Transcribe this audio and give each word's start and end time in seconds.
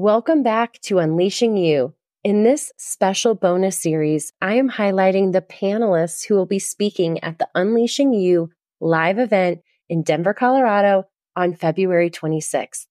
Welcome 0.00 0.44
back 0.44 0.80
to 0.82 1.00
Unleashing 1.00 1.56
You. 1.56 1.92
In 2.22 2.44
this 2.44 2.70
special 2.76 3.34
bonus 3.34 3.82
series, 3.82 4.32
I 4.40 4.54
am 4.54 4.70
highlighting 4.70 5.32
the 5.32 5.42
panelists 5.42 6.24
who 6.24 6.36
will 6.36 6.46
be 6.46 6.60
speaking 6.60 7.18
at 7.24 7.40
the 7.40 7.48
Unleashing 7.56 8.14
You 8.14 8.50
live 8.80 9.18
event 9.18 9.58
in 9.88 10.04
Denver, 10.04 10.34
Colorado 10.34 11.08
on 11.34 11.52
February 11.52 12.10
26th. 12.10 12.86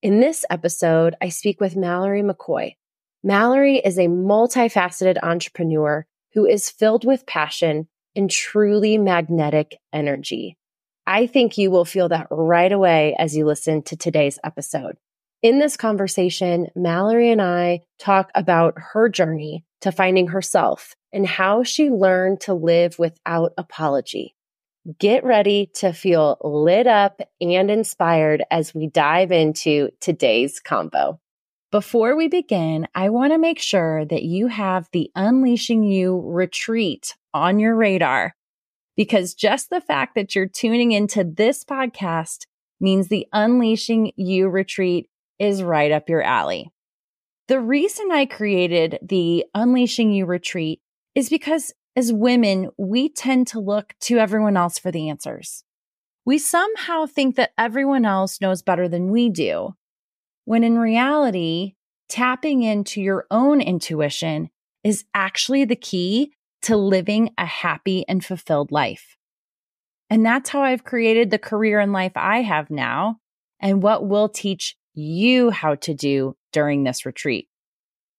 In 0.00 0.20
this 0.20 0.44
episode, 0.48 1.16
I 1.20 1.30
speak 1.30 1.60
with 1.60 1.74
Mallory 1.74 2.22
McCoy. 2.22 2.76
Mallory 3.24 3.78
is 3.78 3.98
a 3.98 4.06
multifaceted 4.06 5.16
entrepreneur 5.24 6.06
who 6.34 6.46
is 6.46 6.70
filled 6.70 7.04
with 7.04 7.26
passion 7.26 7.88
and 8.14 8.30
truly 8.30 8.96
magnetic 8.96 9.78
energy. 9.92 10.56
I 11.04 11.26
think 11.26 11.58
you 11.58 11.72
will 11.72 11.84
feel 11.84 12.10
that 12.10 12.28
right 12.30 12.70
away 12.70 13.16
as 13.18 13.36
you 13.36 13.44
listen 13.44 13.82
to 13.82 13.96
today's 13.96 14.38
episode. 14.44 14.98
In 15.44 15.58
this 15.58 15.76
conversation, 15.76 16.68
Mallory 16.74 17.30
and 17.30 17.42
I 17.42 17.80
talk 17.98 18.30
about 18.34 18.78
her 18.78 19.10
journey 19.10 19.62
to 19.82 19.92
finding 19.92 20.28
herself 20.28 20.94
and 21.12 21.26
how 21.26 21.62
she 21.62 21.90
learned 21.90 22.40
to 22.40 22.54
live 22.54 22.98
without 22.98 23.52
apology. 23.58 24.34
Get 24.98 25.22
ready 25.22 25.70
to 25.74 25.92
feel 25.92 26.38
lit 26.42 26.86
up 26.86 27.20
and 27.42 27.70
inspired 27.70 28.42
as 28.50 28.74
we 28.74 28.86
dive 28.86 29.32
into 29.32 29.90
today's 30.00 30.60
combo. 30.60 31.20
Before 31.70 32.16
we 32.16 32.28
begin, 32.28 32.88
I 32.94 33.10
want 33.10 33.34
to 33.34 33.38
make 33.38 33.58
sure 33.58 34.06
that 34.06 34.22
you 34.22 34.46
have 34.46 34.88
the 34.92 35.10
Unleashing 35.14 35.82
You 35.82 36.22
retreat 36.24 37.16
on 37.34 37.58
your 37.58 37.76
radar 37.76 38.34
because 38.96 39.34
just 39.34 39.68
the 39.68 39.82
fact 39.82 40.14
that 40.14 40.34
you're 40.34 40.48
tuning 40.48 40.92
into 40.92 41.22
this 41.22 41.64
podcast 41.64 42.46
means 42.80 43.08
the 43.08 43.26
Unleashing 43.34 44.12
You 44.16 44.48
retreat 44.48 45.10
is 45.38 45.62
right 45.62 45.92
up 45.92 46.08
your 46.08 46.22
alley. 46.22 46.70
The 47.48 47.60
reason 47.60 48.10
I 48.10 48.26
created 48.26 48.98
the 49.02 49.44
Unleashing 49.54 50.12
You 50.12 50.26
retreat 50.26 50.80
is 51.14 51.28
because 51.28 51.72
as 51.96 52.12
women, 52.12 52.70
we 52.76 53.08
tend 53.08 53.46
to 53.48 53.60
look 53.60 53.94
to 54.00 54.18
everyone 54.18 54.56
else 54.56 54.78
for 54.78 54.90
the 54.90 55.08
answers. 55.08 55.62
We 56.24 56.38
somehow 56.38 57.06
think 57.06 57.36
that 57.36 57.52
everyone 57.58 58.04
else 58.04 58.40
knows 58.40 58.62
better 58.62 58.88
than 58.88 59.10
we 59.10 59.28
do, 59.28 59.74
when 60.44 60.64
in 60.64 60.78
reality, 60.78 61.74
tapping 62.08 62.62
into 62.62 63.00
your 63.00 63.26
own 63.30 63.60
intuition 63.60 64.50
is 64.82 65.04
actually 65.14 65.64
the 65.64 65.76
key 65.76 66.32
to 66.62 66.76
living 66.76 67.30
a 67.36 67.44
happy 67.44 68.04
and 68.08 68.24
fulfilled 68.24 68.72
life. 68.72 69.16
And 70.08 70.24
that's 70.24 70.50
how 70.50 70.62
I've 70.62 70.84
created 70.84 71.30
the 71.30 71.38
career 71.38 71.78
and 71.78 71.92
life 71.92 72.12
I 72.16 72.42
have 72.42 72.70
now 72.70 73.18
and 73.60 73.82
what 73.82 74.06
we'll 74.06 74.28
teach 74.28 74.76
you 74.94 75.50
how 75.50 75.74
to 75.76 75.94
do 75.94 76.36
during 76.52 76.84
this 76.84 77.04
retreat. 77.04 77.48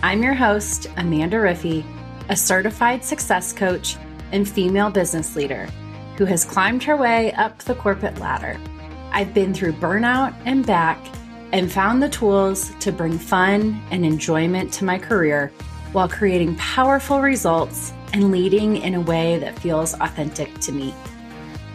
I'm 0.04 0.22
your 0.22 0.34
host, 0.34 0.86
Amanda 0.98 1.38
Riffee, 1.38 1.84
a 2.28 2.36
certified 2.36 3.04
success 3.04 3.52
coach 3.52 3.96
and 4.30 4.48
female 4.48 4.90
business 4.90 5.34
leader 5.34 5.66
who 6.16 6.26
has 6.26 6.44
climbed 6.44 6.84
her 6.84 6.96
way 6.96 7.32
up 7.32 7.58
the 7.64 7.75
corporate 7.75 8.20
ladder. 8.20 8.56
I've 9.10 9.34
been 9.34 9.52
through 9.52 9.72
burnout 9.72 10.32
and 10.44 10.64
back 10.64 11.04
and 11.50 11.72
found 11.72 12.04
the 12.04 12.08
tools 12.08 12.70
to 12.78 12.92
bring 12.92 13.19
fun 13.19 13.82
and 13.90 14.04
enjoyment 14.04 14.72
to 14.75 14.84
my 14.84 14.96
career 14.96 15.50
while 15.93 16.09
creating 16.09 16.54
powerful 16.56 17.21
results 17.21 17.93
and 18.12 18.31
leading 18.31 18.76
in 18.76 18.94
a 18.94 19.00
way 19.00 19.38
that 19.38 19.59
feels 19.59 19.94
authentic 19.94 20.53
to 20.60 20.72
me. 20.72 20.94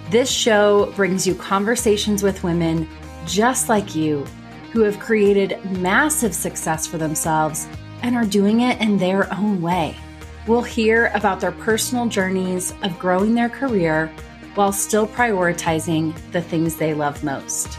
This 0.10 0.30
show 0.30 0.92
brings 0.96 1.26
you 1.26 1.36
conversations 1.36 2.24
with 2.24 2.44
women 2.44 2.88
just 3.26 3.70
like 3.70 3.96
you 3.96 4.26
who 4.72 4.82
have 4.82 5.00
created 5.00 5.64
massive 5.80 6.34
success 6.34 6.86
for 6.86 6.98
themselves 6.98 7.68
and 8.02 8.16
are 8.16 8.26
doing 8.26 8.62
it 8.62 8.80
in 8.82 8.98
their 8.98 9.32
own 9.34 9.62
way. 9.62 9.96
We'll 10.46 10.64
hear 10.64 11.12
about 11.14 11.40
their 11.40 11.52
personal 11.52 12.08
journeys 12.08 12.74
of 12.84 13.00
growing 13.00 13.34
their 13.34 13.50
career 13.50 14.12
while 14.56 14.72
still 14.72 15.08
prioritizing 15.08 16.14
the 16.32 16.42
things 16.42 16.76
they 16.76 16.94
love 16.94 17.24
most. 17.24 17.78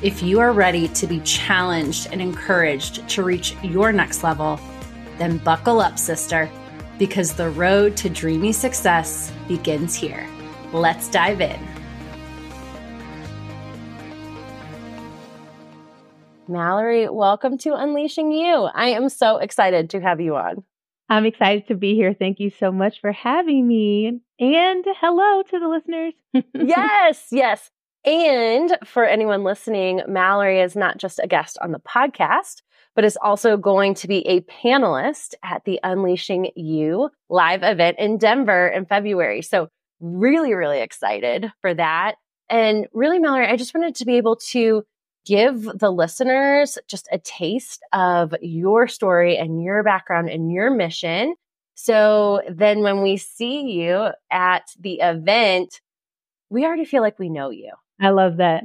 If 0.00 0.22
you 0.22 0.38
are 0.38 0.52
ready 0.52 0.88
to 0.88 1.06
be 1.06 1.20
challenged 1.20 2.08
and 2.12 2.20
encouraged 2.20 3.08
to 3.10 3.22
reach 3.22 3.56
your 3.62 3.92
next 3.92 4.22
level, 4.22 4.60
then 5.18 5.38
buckle 5.38 5.80
up, 5.80 5.98
sister, 5.98 6.50
because 6.98 7.32
the 7.32 7.50
road 7.50 7.96
to 7.98 8.08
dreamy 8.08 8.52
success 8.52 9.32
begins 9.48 9.94
here. 9.94 10.28
Let's 10.72 11.08
dive 11.08 11.40
in. 11.40 11.60
Mallory, 16.46 17.08
welcome 17.08 17.56
to 17.58 17.74
Unleashing 17.74 18.30
You. 18.30 18.68
I 18.74 18.88
am 18.88 19.08
so 19.08 19.38
excited 19.38 19.90
to 19.90 20.00
have 20.00 20.20
you 20.20 20.36
on. 20.36 20.62
I'm 21.08 21.26
excited 21.26 21.68
to 21.68 21.74
be 21.74 21.94
here. 21.94 22.14
Thank 22.14 22.40
you 22.40 22.50
so 22.50 22.70
much 22.70 23.00
for 23.00 23.12
having 23.12 23.66
me. 23.66 24.20
And 24.38 24.84
hello 25.00 25.42
to 25.42 25.58
the 25.58 25.68
listeners. 25.68 26.14
yes, 26.54 27.28
yes. 27.30 27.70
And 28.04 28.76
for 28.84 29.04
anyone 29.04 29.44
listening, 29.44 30.02
Mallory 30.06 30.60
is 30.60 30.76
not 30.76 30.98
just 30.98 31.18
a 31.22 31.26
guest 31.26 31.56
on 31.62 31.72
the 31.72 31.80
podcast, 31.80 32.62
but 32.94 33.04
is 33.04 33.18
also 33.20 33.56
going 33.56 33.94
to 33.94 34.08
be 34.08 34.26
a 34.26 34.40
panelist 34.42 35.34
at 35.42 35.64
the 35.64 35.80
Unleashing 35.82 36.50
You 36.54 37.10
live 37.28 37.62
event 37.62 37.98
in 37.98 38.18
Denver 38.18 38.68
in 38.68 38.86
February. 38.86 39.42
So 39.42 39.68
really, 40.00 40.54
really 40.54 40.80
excited 40.80 41.52
for 41.60 41.74
that. 41.74 42.16
And 42.48 42.86
really, 42.92 43.18
Mallory, 43.18 43.46
I 43.46 43.56
just 43.56 43.74
wanted 43.74 43.94
to 43.96 44.04
be 44.04 44.16
able 44.16 44.36
to 44.50 44.84
give 45.24 45.62
the 45.62 45.90
listeners 45.90 46.78
just 46.86 47.08
a 47.10 47.18
taste 47.18 47.82
of 47.92 48.34
your 48.42 48.86
story 48.86 49.36
and 49.36 49.62
your 49.62 49.82
background 49.82 50.28
and 50.28 50.52
your 50.52 50.70
mission. 50.70 51.34
So 51.74 52.42
then 52.48 52.80
when 52.80 53.02
we 53.02 53.16
see 53.16 53.62
you 53.72 54.10
at 54.30 54.64
the 54.78 55.00
event, 55.00 55.80
we 56.50 56.64
already 56.64 56.84
feel 56.84 57.02
like 57.02 57.18
we 57.18 57.30
know 57.30 57.50
you. 57.50 57.72
I 58.00 58.10
love 58.10 58.36
that. 58.36 58.64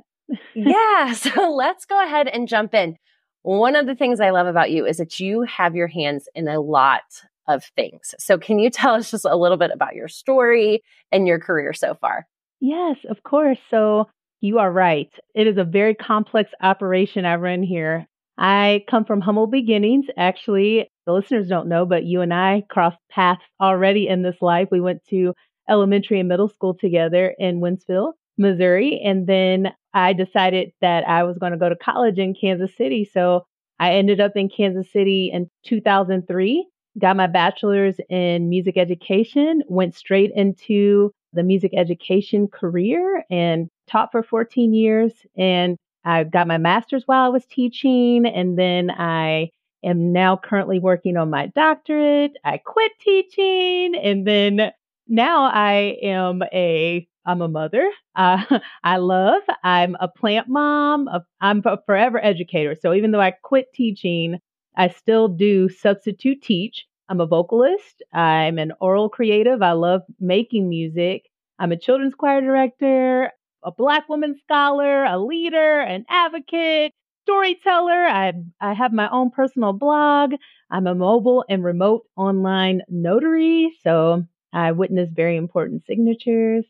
yeah. 0.54 1.14
So 1.14 1.52
let's 1.54 1.86
go 1.86 2.04
ahead 2.04 2.28
and 2.28 2.48
jump 2.48 2.74
in. 2.74 2.98
One 3.44 3.76
of 3.76 3.86
the 3.86 3.96
things 3.96 4.20
I 4.20 4.32
love 4.32 4.48
about 4.48 4.72
you 4.72 4.86
is 4.86 4.98
that 4.98 5.20
you 5.20 5.44
have 5.44 5.76
your 5.76 5.88
hands 5.88 6.28
in 6.36 6.48
a 6.48 6.60
lot 6.60 7.02
of 7.48 7.64
things. 7.76 8.14
So, 8.20 8.38
can 8.38 8.60
you 8.60 8.70
tell 8.72 8.96
us 8.96 9.12
just 9.12 9.26
a 9.26 9.36
little 9.36 9.58
bit 9.58 9.72
about 9.74 9.96
your 9.96 10.08
story 10.08 10.84
and 11.12 11.28
your 11.28 11.40
career 11.40 11.74
so 11.74 11.96
far? 11.96 12.28
Yes, 12.60 12.98
of 13.10 13.24
course. 13.24 13.58
So 13.70 14.08
you 14.42 14.60
are 14.60 14.72
right. 14.72 15.12
It 15.36 15.48
is 15.48 15.58
a 15.58 15.64
very 15.64 15.96
complex 15.96 16.52
operation 16.62 17.26
I 17.26 17.36
run 17.36 17.64
here. 17.64 18.08
I 18.38 18.86
come 18.90 19.04
from 19.06 19.22
humble 19.22 19.48
beginnings. 19.48 20.06
Actually, 20.18 20.90
the 21.06 21.14
listeners 21.14 21.48
don't 21.48 21.68
know, 21.68 21.86
but 21.86 22.06
you 22.06 22.22
and 22.22 22.34
I 22.34 22.64
crossed 22.70 23.00
paths 23.10 23.42
already 23.60 24.08
in 24.08 24.22
this 24.24 24.38
life. 24.42 24.70
We 24.72 24.80
went 24.80 25.04
to 25.10 25.34
elementary 25.70 26.20
and 26.20 26.30
middle 26.30 26.48
school 26.48 26.74
together 26.74 27.36
in 27.38 27.60
Wentzville, 27.60 28.14
Missouri. 28.38 29.02
And 29.04 29.28
then 29.28 29.74
I 29.94 30.14
decided 30.14 30.72
that 30.82 31.08
I 31.08 31.24
was 31.24 31.38
going 31.38 31.52
to 31.52 31.58
go 31.58 31.70
to 31.70 31.76
college 31.76 32.20
in 32.20 32.36
Kansas 32.36 32.76
City. 32.76 33.10
So 33.12 33.46
I 33.80 33.94
ended 33.94 34.20
up 34.20 34.34
in 34.36 34.50
Kansas 34.50 34.92
City 34.92 35.32
in 35.34 35.50
2003, 35.66 36.68
got 37.00 37.16
my 37.16 37.28
bachelor's 37.28 37.96
in 38.10 38.50
music 38.50 38.78
education, 38.78 39.64
went 39.68 39.96
straight 39.96 40.32
into 40.36 41.12
the 41.34 41.44
music 41.44 41.72
education 41.76 42.48
career 42.48 43.24
and 43.30 43.70
taught 43.88 44.12
for 44.12 44.24
14 44.24 44.74
years. 44.74 45.14
And 45.38 45.78
I 46.04 46.24
got 46.24 46.48
my 46.48 46.58
master's 46.58 47.04
while 47.06 47.26
I 47.26 47.30
was 47.30 47.46
teaching, 47.46 48.26
and 48.26 48.58
then 48.58 48.90
I 48.92 49.50
am 49.84 50.12
now 50.12 50.38
currently 50.38 50.80
working 50.80 51.18
on 51.18 51.30
my 51.30 51.48
doctorate. 51.48 52.38
I 52.44 52.58
quit 52.58 52.92
teaching, 53.00 53.96
and 53.96 54.26
then 54.26 54.72
now 55.08 55.46
I 55.46 55.98
am 56.02 56.42
a 56.54 57.08
I'm 57.30 57.42
a 57.42 57.48
mother. 57.48 57.90
Uh, 58.16 58.44
I 58.84 58.98
love. 58.98 59.44
I'm 59.64 59.96
a 60.00 60.08
plant 60.08 60.48
mom. 60.48 61.08
A, 61.08 61.24
I'm 61.42 61.62
a 61.66 61.78
forever 61.86 62.24
educator. 62.24 62.76
So 62.76 62.94
even 62.94 63.12
though 63.12 63.22
I 63.22 63.32
quit 63.32 63.68
teaching, 63.74 64.40
I 64.76 64.88
still 64.90 65.28
do 65.28 65.70
substitute 65.70 66.42
teach. 66.42 66.86
I'm 67.08 67.22
a 67.22 67.28
vocalist. 67.28 68.02
I'm 68.14 68.58
an 68.58 68.74
oral 68.82 69.10
creative. 69.10 69.62
I 69.62 69.74
love 69.74 70.02
making 70.20 70.70
music. 70.70 71.26
I'm 71.60 71.72
a 71.72 71.78
children's 71.78 72.16
choir 72.16 72.42
director 72.42 73.32
a 73.64 73.72
black 73.72 74.08
woman 74.08 74.36
scholar, 74.42 75.04
a 75.04 75.18
leader, 75.20 75.82
an 75.82 76.06
advocate, 76.10 76.94
storyteller. 77.26 78.08
I, 78.08 78.34
I 78.62 78.74
have 78.74 78.94
my 78.94 79.10
own 79.10 79.32
personal 79.32 79.74
blog. 79.74 80.34
I'm 80.72 80.88
a 80.88 80.96
mobile 80.96 81.44
and 81.50 81.64
remote 81.64 82.04
online 82.16 82.82
notary. 82.88 83.72
So 83.84 84.24
I 84.54 84.72
witness 84.72 85.10
very 85.14 85.36
important 85.36 85.84
signatures. 85.86 86.66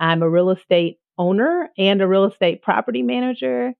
I'm 0.00 0.22
a 0.22 0.28
real 0.28 0.50
estate 0.50 0.98
owner 1.18 1.70
and 1.78 2.00
a 2.00 2.08
real 2.08 2.24
estate 2.24 2.62
property 2.62 3.02
manager. 3.02 3.74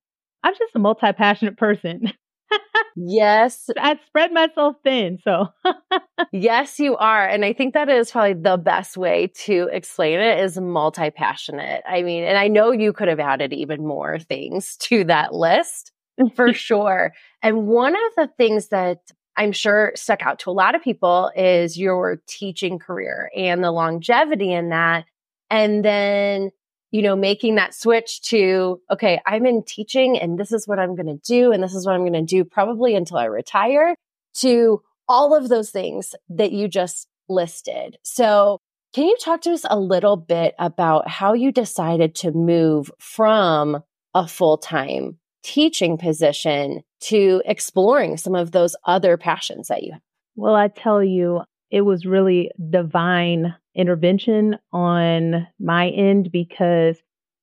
I'm 0.45 0.55
just 0.55 0.77
a 0.77 0.79
multi 0.79 1.13
passionate 1.13 1.57
person. 1.57 2.13
yes. 2.97 3.71
I 3.79 3.99
spread 4.07 4.33
myself 4.33 4.77
thin. 4.85 5.19
So, 5.23 5.49
yes, 6.33 6.79
you 6.79 6.97
are. 6.97 7.27
And 7.27 7.45
I 7.45 7.53
think 7.53 7.75
that 7.75 7.89
is 7.89 8.11
probably 8.11 8.35
the 8.35 8.57
best 8.57 8.97
way 8.97 9.29
to 9.45 9.69
explain 9.73 10.21
it 10.21 10.41
is 10.41 10.59
multi 10.59 11.11
passionate. 11.11 11.83
I 11.89 12.03
mean, 12.03 12.25
and 12.25 12.39
I 12.39 12.49
know 12.49 12.73
you 12.73 12.93
could 12.93 13.09
have 13.09 13.21
added 13.21 13.53
even 13.53 13.87
more 13.87 14.19
things 14.19 14.77
to 14.79 15.05
that 15.05 15.35
list 15.35 15.93
for 16.35 16.53
sure. 16.53 17.13
And 17.43 17.67
one 17.67 17.95
of 17.95 18.13
the 18.17 18.29
things 18.37 18.69
that 18.69 18.99
I'm 19.37 19.53
sure 19.53 19.93
stuck 19.95 20.23
out 20.23 20.39
to 20.41 20.51
a 20.51 20.53
lot 20.53 20.75
of 20.75 20.83
people 20.83 21.31
is 21.35 21.79
your 21.79 22.21
teaching 22.27 22.79
career 22.79 23.31
and 23.35 23.65
the 23.65 23.71
longevity 23.71 24.53
in 24.53 24.71
that. 24.71 25.07
And 25.51 25.85
then 25.85 26.51
you 26.91 27.03
know, 27.03 27.15
making 27.15 27.55
that 27.55 27.75
switch 27.75 28.21
to, 28.23 28.81
okay, 28.91 29.21
I'm 29.27 29.47
in 29.47 29.63
teaching 29.63 30.19
and 30.19 30.39
this 30.39 30.53
is 30.53 30.67
what 30.67 30.79
I'm 30.79 30.97
going 30.97 31.07
to 31.07 31.21
do. 31.25 31.53
And 31.53 31.63
this 31.63 31.75
is 31.75 31.87
what 31.87 31.95
I'm 31.95 32.01
going 32.01 32.13
to 32.15 32.23
do 32.23 32.45
probably 32.45 32.95
until 32.95 33.19
I 33.19 33.27
retire 33.27 33.95
to 34.39 34.83
all 35.09 35.37
of 35.37 35.49
those 35.49 35.71
things 35.71 36.15
that 36.29 36.53
you 36.53 36.69
just 36.69 37.07
listed. 37.29 37.97
So 38.03 38.59
can 38.93 39.05
you 39.05 39.17
talk 39.21 39.43
to 39.43 39.53
us 39.53 39.65
a 39.71 39.79
little 39.79 40.17
bit 40.17 40.55
about 40.59 41.09
how 41.09 41.33
you 41.33 41.53
decided 41.53 42.15
to 42.17 42.33
move 42.33 42.91
from 42.99 43.83
a 44.15 44.27
full 44.27 44.59
time 44.59 45.19
teaching 45.45 45.97
position 45.97 46.83
to 47.01 47.41
exploring 47.47 48.17
some 48.17 48.35
of 48.35 48.51
those 48.51 48.75
other 48.85 49.17
passions 49.17 49.69
that 49.69 49.85
you 49.85 49.93
have? 49.93 50.03
Well, 50.35 50.57
I 50.57 50.69
tell 50.69 51.05
you, 51.05 51.43
it 51.71 51.83
was 51.83 52.05
really 52.05 52.51
divine 52.69 53.55
intervention 53.75 54.57
on 54.73 55.47
my 55.59 55.89
end 55.89 56.31
because 56.33 56.99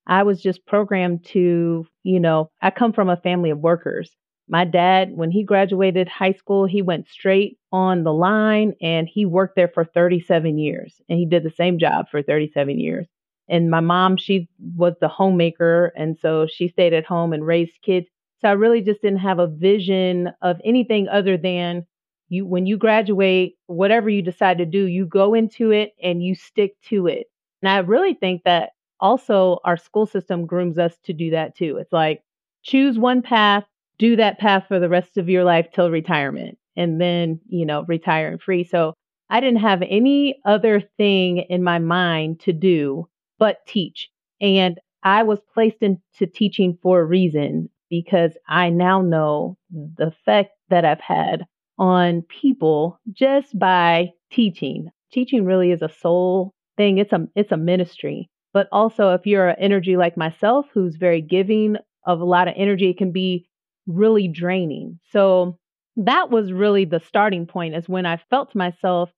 I 0.08 0.24
was 0.24 0.42
just 0.42 0.66
programmed 0.66 1.26
to, 1.28 1.86
you 2.04 2.20
know, 2.20 2.50
I 2.62 2.72
come 2.72 2.94
from 2.94 3.10
a 3.10 3.18
family 3.18 3.50
of 3.50 3.60
workers. 3.60 4.16
My 4.50 4.64
dad, 4.64 5.12
when 5.12 5.30
he 5.30 5.44
graduated 5.44 6.08
high 6.08 6.32
school, 6.32 6.66
he 6.66 6.82
went 6.82 7.10
straight 7.10 7.58
on 7.74 8.04
the 8.04 8.14
line 8.14 8.74
and 8.82 9.10
he 9.12 9.26
worked 9.26 9.58
there 9.58 9.68
for 9.68 9.84
37 9.84 10.58
years 10.58 11.02
and 11.10 11.20
he 11.20 11.26
did 11.26 11.44
the 11.44 11.52
same 11.52 11.78
job 11.78 12.08
for 12.10 12.22
37 12.22 12.80
years. 12.80 13.08
And 13.50 13.70
my 13.70 13.82
mom, 13.82 14.18
she 14.18 14.50
was 14.76 14.94
the 15.00 15.08
homemaker. 15.08 15.92
And 15.96 16.18
so 16.18 16.48
she 16.48 16.68
stayed 16.68 16.94
at 16.94 17.06
home 17.06 17.34
and 17.34 17.46
raised 17.46 17.82
kids. 17.84 18.08
So 18.42 18.50
I 18.50 18.54
really 18.54 18.82
just 18.82 19.02
didn't 19.02 19.20
have 19.20 19.40
a 19.40 19.48
vision 19.48 20.32
of 20.42 20.58
anything 20.64 21.08
other 21.08 21.38
than 21.38 21.86
you 22.30 22.46
when 22.46 22.66
you 22.66 22.78
graduate 22.78 23.56
whatever 23.68 24.10
you 24.10 24.22
decide 24.22 24.58
to 24.58 24.66
do 24.66 24.86
you 24.86 25.06
go 25.06 25.34
into 25.34 25.72
it 25.72 25.94
and 26.02 26.24
you 26.24 26.36
stick 26.36 26.76
to 26.84 27.08
it. 27.08 27.28
And 27.62 27.70
i 27.70 27.78
really 27.80 28.14
think 28.14 28.44
that 28.44 28.72
also 29.00 29.60
our 29.64 29.78
school 29.78 30.06
system 30.06 30.46
grooms 30.46 30.78
us 30.78 30.98
to 31.04 31.14
do 31.14 31.32
that 31.32 31.56
too. 31.56 31.78
It's 31.78 31.94
like 31.94 32.24
choose 32.64 32.98
one 32.98 33.22
path 33.22 33.66
do 34.00 34.16
that 34.16 34.40
path 34.40 34.66
for 34.68 34.80
the 34.80 34.90
rest 34.90 35.18
of 35.18 35.30
your 35.30 35.44
life 35.44 35.68
till 35.74 35.90
retirement 35.90 36.58
and 36.76 37.02
then 37.02 37.40
you 37.48 37.66
know 37.66 37.84
retire 37.88 38.30
and 38.30 38.42
free. 38.42 38.64
So 38.64 38.94
i 39.30 39.40
didn't 39.40 39.60
have 39.60 39.82
any 39.84 40.40
other 40.46 40.82
thing 40.98 41.40
in 41.50 41.64
my 41.64 41.80
mind 41.80 42.40
to 42.42 42.54
do 42.54 43.08
but 43.40 43.66
teach. 43.68 44.10
And 44.42 44.80
i 45.04 45.24
was 45.24 45.40
placed 45.54 45.82
into 45.82 46.26
teaching 46.34 46.78
for 46.82 47.00
a 47.02 47.06
reason 47.06 47.70
because 47.90 48.32
i 48.48 48.70
now 48.70 49.02
know 49.02 49.58
the 49.72 50.08
effect 50.08 50.52
that 50.70 50.86
i've 50.86 51.02
had 51.02 51.46
on 51.78 52.24
people 52.24 53.00
just 53.12 53.58
by 53.58 54.10
teaching. 54.32 54.90
Teaching 55.12 55.46
really 55.46 55.72
is 55.72 55.82
a 55.82 55.90
soul 55.90 56.54
thing. 56.76 56.98
It's 56.98 57.14
a 57.14 57.28
it's 57.36 57.52
a 57.52 57.58
ministry. 57.58 58.30
But 58.54 58.68
also 58.72 59.14
if 59.14 59.26
you're 59.26 59.50
an 59.50 59.56
energy 59.60 59.98
like 59.98 60.18
myself 60.18 60.68
who's 60.74 60.96
very 60.96 61.22
giving 61.22 61.78
of 62.06 62.20
a 62.22 62.26
lot 62.26 62.48
of 62.48 62.54
energy, 62.58 62.90
it 62.90 62.98
can 62.98 63.12
be 63.12 63.48
really 63.86 64.28
draining. 64.28 65.00
So 65.12 65.58
that 65.98 66.30
was 66.30 66.52
really 66.52 66.86
the 66.86 67.00
starting 67.00 67.46
point 67.46 67.76
is 67.76 67.90
when 67.90 68.06
I 68.06 68.18
felt 68.30 68.56
myself 68.56 69.12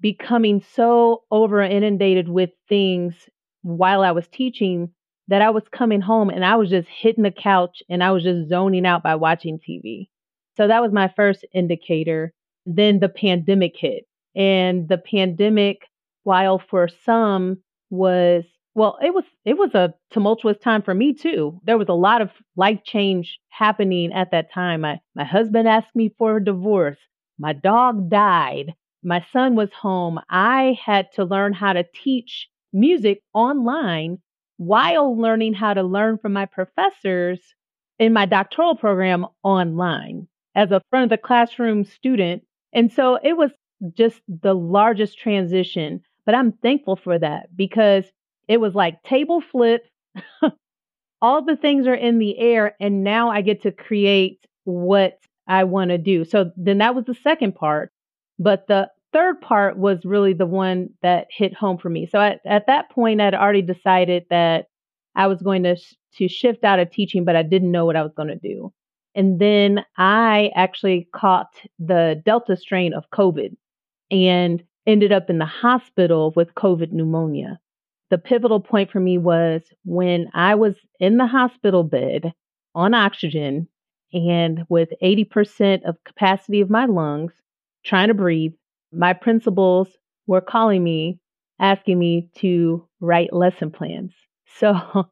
becoming 0.00 0.62
so 0.74 1.22
over 1.30 1.62
inundated 1.62 2.28
with 2.28 2.50
things 2.68 3.14
while 3.62 4.02
I 4.02 4.12
was 4.12 4.28
teaching 4.28 4.90
that 5.28 5.42
I 5.42 5.50
was 5.50 5.64
coming 5.72 6.00
home 6.00 6.30
and 6.30 6.44
I 6.44 6.56
was 6.56 6.70
just 6.70 6.88
hitting 6.88 7.24
the 7.24 7.30
couch 7.30 7.82
and 7.88 8.04
I 8.04 8.12
was 8.12 8.22
just 8.22 8.48
zoning 8.48 8.86
out 8.86 9.02
by 9.02 9.16
watching 9.16 9.58
TV. 9.58 10.08
So 10.56 10.66
that 10.66 10.82
was 10.82 10.92
my 10.92 11.12
first 11.14 11.44
indicator. 11.52 12.32
Then 12.64 12.98
the 13.00 13.08
pandemic 13.08 13.76
hit. 13.76 14.04
And 14.34 14.88
the 14.88 14.98
pandemic, 14.98 15.88
while 16.24 16.58
for 16.58 16.88
some 16.88 17.58
was 17.90 18.44
well, 18.74 18.98
it 19.02 19.14
was 19.14 19.24
it 19.46 19.56
was 19.56 19.74
a 19.74 19.94
tumultuous 20.10 20.58
time 20.58 20.82
for 20.82 20.92
me 20.92 21.14
too. 21.14 21.58
There 21.64 21.78
was 21.78 21.88
a 21.88 21.94
lot 21.94 22.20
of 22.20 22.30
life 22.56 22.80
change 22.84 23.38
happening 23.48 24.12
at 24.12 24.30
that 24.32 24.52
time. 24.52 24.82
My 24.82 25.00
my 25.14 25.24
husband 25.24 25.66
asked 25.66 25.94
me 25.94 26.14
for 26.18 26.36
a 26.36 26.44
divorce. 26.44 26.98
My 27.38 27.54
dog 27.54 28.10
died. 28.10 28.74
My 29.02 29.24
son 29.32 29.54
was 29.54 29.72
home. 29.72 30.20
I 30.28 30.78
had 30.84 31.10
to 31.12 31.24
learn 31.24 31.52
how 31.54 31.72
to 31.72 31.86
teach 31.94 32.48
music 32.72 33.22
online 33.32 34.18
while 34.58 35.18
learning 35.18 35.54
how 35.54 35.72
to 35.72 35.82
learn 35.82 36.18
from 36.18 36.32
my 36.32 36.46
professors 36.46 37.40
in 37.98 38.12
my 38.12 38.26
doctoral 38.26 38.74
program 38.74 39.26
online 39.42 40.28
as 40.56 40.72
a 40.72 40.80
front 40.90 41.04
of 41.04 41.10
the 41.10 41.22
classroom 41.22 41.84
student. 41.84 42.42
And 42.72 42.90
so 42.90 43.20
it 43.22 43.36
was 43.36 43.52
just 43.92 44.20
the 44.26 44.54
largest 44.54 45.18
transition. 45.18 46.00
But 46.24 46.34
I'm 46.34 46.52
thankful 46.52 46.96
for 46.96 47.18
that 47.18 47.54
because 47.54 48.04
it 48.48 48.56
was 48.56 48.74
like 48.74 49.02
table 49.04 49.40
flip. 49.40 49.86
All 51.22 51.44
the 51.44 51.56
things 51.56 51.86
are 51.86 51.94
in 51.94 52.18
the 52.18 52.38
air, 52.38 52.74
and 52.80 53.02
now 53.02 53.30
I 53.30 53.40
get 53.40 53.62
to 53.62 53.72
create 53.72 54.40
what 54.64 55.18
I 55.46 55.64
want 55.64 55.90
to 55.90 55.98
do. 55.98 56.24
So 56.24 56.50
then 56.56 56.78
that 56.78 56.94
was 56.94 57.04
the 57.04 57.14
second 57.14 57.54
part. 57.54 57.90
But 58.38 58.66
the 58.66 58.90
third 59.12 59.40
part 59.40 59.78
was 59.78 60.04
really 60.04 60.34
the 60.34 60.46
one 60.46 60.90
that 61.02 61.26
hit 61.30 61.54
home 61.54 61.78
for 61.78 61.88
me. 61.88 62.06
So 62.10 62.20
at, 62.20 62.40
at 62.44 62.66
that 62.66 62.90
point, 62.90 63.20
I'd 63.20 63.34
already 63.34 63.62
decided 63.62 64.24
that 64.30 64.66
I 65.14 65.26
was 65.26 65.40
going 65.40 65.62
to, 65.62 65.76
sh- 65.76 65.94
to 66.18 66.28
shift 66.28 66.64
out 66.64 66.80
of 66.80 66.90
teaching, 66.90 67.24
but 67.24 67.36
I 67.36 67.42
didn't 67.42 67.70
know 67.70 67.86
what 67.86 67.96
I 67.96 68.02
was 68.02 68.12
going 68.14 68.28
to 68.28 68.36
do. 68.36 68.72
And 69.16 69.40
then 69.40 69.82
I 69.96 70.50
actually 70.54 71.08
caught 71.12 71.48
the 71.78 72.22
Delta 72.26 72.54
strain 72.54 72.92
of 72.92 73.10
COVID 73.14 73.56
and 74.10 74.62
ended 74.86 75.10
up 75.10 75.30
in 75.30 75.38
the 75.38 75.46
hospital 75.46 76.34
with 76.36 76.54
COVID 76.54 76.92
pneumonia. 76.92 77.58
The 78.10 78.18
pivotal 78.18 78.60
point 78.60 78.90
for 78.90 79.00
me 79.00 79.16
was 79.16 79.62
when 79.84 80.28
I 80.34 80.54
was 80.54 80.76
in 81.00 81.16
the 81.16 81.26
hospital 81.26 81.82
bed 81.82 82.34
on 82.74 82.92
oxygen 82.92 83.68
and 84.12 84.64
with 84.68 84.90
80% 85.02 85.82
of 85.84 86.04
capacity 86.04 86.60
of 86.60 86.68
my 86.70 86.84
lungs, 86.84 87.32
trying 87.84 88.08
to 88.08 88.14
breathe, 88.14 88.52
my 88.92 89.14
principals 89.14 89.88
were 90.26 90.42
calling 90.42 90.84
me, 90.84 91.18
asking 91.58 91.98
me 91.98 92.28
to 92.36 92.86
write 93.00 93.32
lesson 93.32 93.70
plans. 93.70 94.12
So 94.58 95.10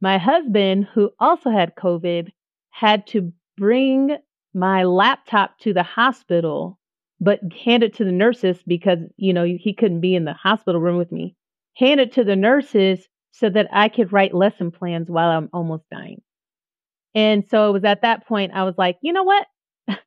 my 0.00 0.18
husband, 0.18 0.86
who 0.94 1.10
also 1.18 1.50
had 1.50 1.74
COVID, 1.74 2.30
had 2.70 3.06
to 3.08 3.32
bring 3.56 4.16
my 4.54 4.84
laptop 4.84 5.58
to 5.60 5.72
the 5.72 5.82
hospital, 5.82 6.78
but 7.20 7.40
hand 7.64 7.82
it 7.82 7.94
to 7.94 8.04
the 8.04 8.12
nurses 8.12 8.58
because, 8.66 8.98
you 9.16 9.32
know, 9.32 9.44
he 9.44 9.74
couldn't 9.74 10.00
be 10.00 10.14
in 10.14 10.24
the 10.24 10.32
hospital 10.32 10.80
room 10.80 10.96
with 10.96 11.10
me. 11.12 11.34
Hand 11.76 12.00
it 12.00 12.12
to 12.14 12.24
the 12.24 12.36
nurses 12.36 13.08
so 13.32 13.50
that 13.50 13.68
I 13.72 13.88
could 13.88 14.12
write 14.12 14.34
lesson 14.34 14.70
plans 14.70 15.10
while 15.10 15.28
I'm 15.28 15.48
almost 15.52 15.84
dying. 15.90 16.22
And 17.14 17.44
so 17.48 17.68
it 17.68 17.72
was 17.72 17.84
at 17.84 18.02
that 18.02 18.26
point 18.26 18.52
I 18.54 18.64
was 18.64 18.74
like, 18.76 18.98
you 19.02 19.12
know 19.12 19.24
what? 19.24 19.46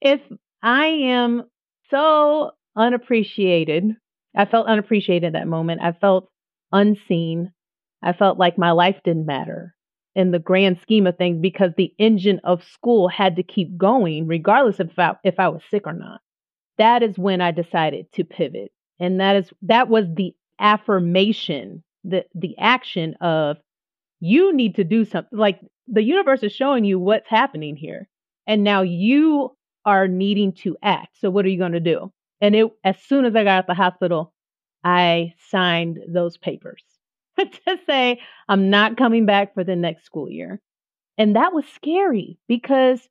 if 0.00 0.20
I 0.62 0.86
am 0.86 1.44
so 1.90 2.52
unappreciated, 2.76 3.96
I 4.36 4.44
felt 4.44 4.66
unappreciated 4.66 5.28
at 5.28 5.32
that 5.32 5.48
moment. 5.48 5.80
I 5.82 5.92
felt 5.92 6.28
unseen. 6.72 7.52
I 8.02 8.12
felt 8.12 8.38
like 8.38 8.58
my 8.58 8.72
life 8.72 9.00
didn't 9.04 9.26
matter 9.26 9.75
in 10.16 10.30
the 10.30 10.38
grand 10.38 10.80
scheme 10.80 11.06
of 11.06 11.16
things 11.16 11.38
because 11.38 11.72
the 11.76 11.92
engine 11.98 12.40
of 12.42 12.64
school 12.64 13.06
had 13.06 13.36
to 13.36 13.42
keep 13.42 13.76
going 13.76 14.26
regardless 14.26 14.80
of 14.80 14.90
if 14.90 14.98
I, 14.98 15.14
if 15.22 15.38
I 15.38 15.48
was 15.48 15.60
sick 15.70 15.86
or 15.86 15.92
not. 15.92 16.20
That 16.78 17.02
is 17.02 17.18
when 17.18 17.42
I 17.42 17.52
decided 17.52 18.10
to 18.14 18.24
pivot. 18.24 18.72
And 18.98 19.20
that 19.20 19.36
is 19.36 19.50
that 19.62 19.88
was 19.88 20.06
the 20.14 20.34
affirmation, 20.58 21.84
the 22.02 22.24
the 22.34 22.56
action 22.58 23.14
of 23.20 23.58
you 24.18 24.54
need 24.54 24.74
to 24.76 24.84
do 24.84 25.04
something. 25.04 25.38
Like 25.38 25.60
the 25.86 26.02
universe 26.02 26.42
is 26.42 26.52
showing 26.52 26.84
you 26.86 26.98
what's 26.98 27.28
happening 27.28 27.76
here. 27.76 28.08
And 28.46 28.64
now 28.64 28.80
you 28.80 29.54
are 29.84 30.08
needing 30.08 30.52
to 30.52 30.78
act. 30.82 31.18
So 31.20 31.28
what 31.28 31.44
are 31.44 31.50
you 31.50 31.58
going 31.58 31.72
to 31.72 31.80
do? 31.80 32.10
And 32.40 32.56
it 32.56 32.70
as 32.84 32.96
soon 33.02 33.26
as 33.26 33.36
I 33.36 33.44
got 33.44 33.58
out 33.58 33.66
the 33.66 33.74
hospital, 33.74 34.32
I 34.82 35.34
signed 35.50 35.98
those 36.08 36.38
papers 36.38 36.82
to 37.66 37.78
say 37.86 38.20
I'm 38.48 38.70
not 38.70 38.96
coming 38.96 39.26
back 39.26 39.54
for 39.54 39.64
the 39.64 39.76
next 39.76 40.04
school 40.04 40.30
year. 40.30 40.60
And 41.18 41.36
that 41.36 41.52
was 41.52 41.64
scary 41.74 42.38
because 42.48 43.08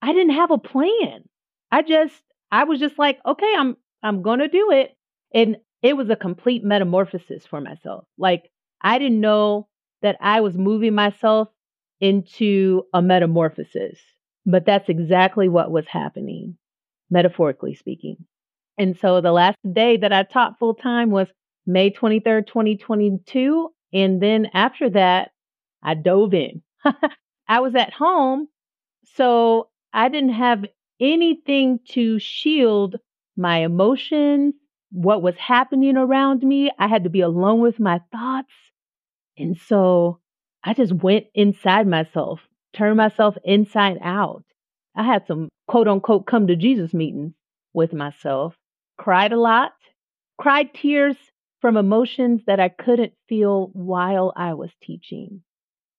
I 0.00 0.12
didn't 0.12 0.34
have 0.34 0.50
a 0.50 0.58
plan. 0.58 1.24
I 1.70 1.82
just 1.82 2.22
I 2.50 2.64
was 2.64 2.80
just 2.80 2.98
like, 2.98 3.18
okay, 3.26 3.54
I'm 3.56 3.76
I'm 4.02 4.22
going 4.22 4.40
to 4.40 4.48
do 4.48 4.70
it. 4.72 4.96
And 5.34 5.56
it 5.82 5.96
was 5.96 6.10
a 6.10 6.16
complete 6.16 6.64
metamorphosis 6.64 7.46
for 7.46 7.60
myself. 7.60 8.04
Like 8.18 8.50
I 8.80 8.98
didn't 8.98 9.20
know 9.20 9.68
that 10.02 10.16
I 10.20 10.40
was 10.40 10.56
moving 10.56 10.94
myself 10.94 11.48
into 12.00 12.82
a 12.92 13.00
metamorphosis, 13.00 13.98
but 14.44 14.66
that's 14.66 14.88
exactly 14.88 15.48
what 15.48 15.70
was 15.70 15.86
happening, 15.86 16.56
metaphorically 17.10 17.74
speaking. 17.74 18.16
And 18.78 18.98
so 18.98 19.20
the 19.20 19.32
last 19.32 19.58
day 19.72 19.96
that 19.98 20.12
I 20.12 20.24
taught 20.24 20.58
full 20.58 20.74
time 20.74 21.10
was 21.10 21.28
May 21.66 21.90
23rd, 21.90 22.46
2022. 22.46 23.70
And 23.92 24.20
then 24.22 24.48
after 24.54 24.90
that, 24.90 25.30
I 25.82 25.94
dove 25.94 26.34
in. 26.34 26.62
I 27.48 27.60
was 27.60 27.74
at 27.74 27.92
home, 27.92 28.48
so 29.14 29.68
I 29.92 30.08
didn't 30.08 30.34
have 30.34 30.64
anything 31.00 31.80
to 31.90 32.18
shield 32.18 32.96
my 33.36 33.58
emotions, 33.58 34.54
what 34.90 35.22
was 35.22 35.36
happening 35.36 35.96
around 35.96 36.42
me. 36.42 36.70
I 36.78 36.86
had 36.86 37.04
to 37.04 37.10
be 37.10 37.20
alone 37.20 37.60
with 37.60 37.80
my 37.80 38.00
thoughts. 38.12 38.52
And 39.36 39.58
so 39.58 40.20
I 40.64 40.74
just 40.74 40.92
went 40.92 41.26
inside 41.34 41.86
myself, 41.86 42.40
turned 42.72 42.96
myself 42.96 43.36
inside 43.44 43.98
out. 44.02 44.44
I 44.94 45.02
had 45.02 45.26
some 45.26 45.48
quote 45.66 45.88
unquote 45.88 46.26
come 46.26 46.46
to 46.46 46.56
Jesus 46.56 46.94
meetings 46.94 47.32
with 47.72 47.92
myself, 47.92 48.54
cried 48.98 49.32
a 49.32 49.40
lot, 49.40 49.72
cried 50.38 50.74
tears 50.74 51.16
from 51.62 51.78
emotions 51.78 52.42
that 52.46 52.60
I 52.60 52.68
couldn't 52.68 53.14
feel 53.28 53.70
while 53.72 54.34
I 54.36 54.54
was 54.54 54.70
teaching 54.82 55.42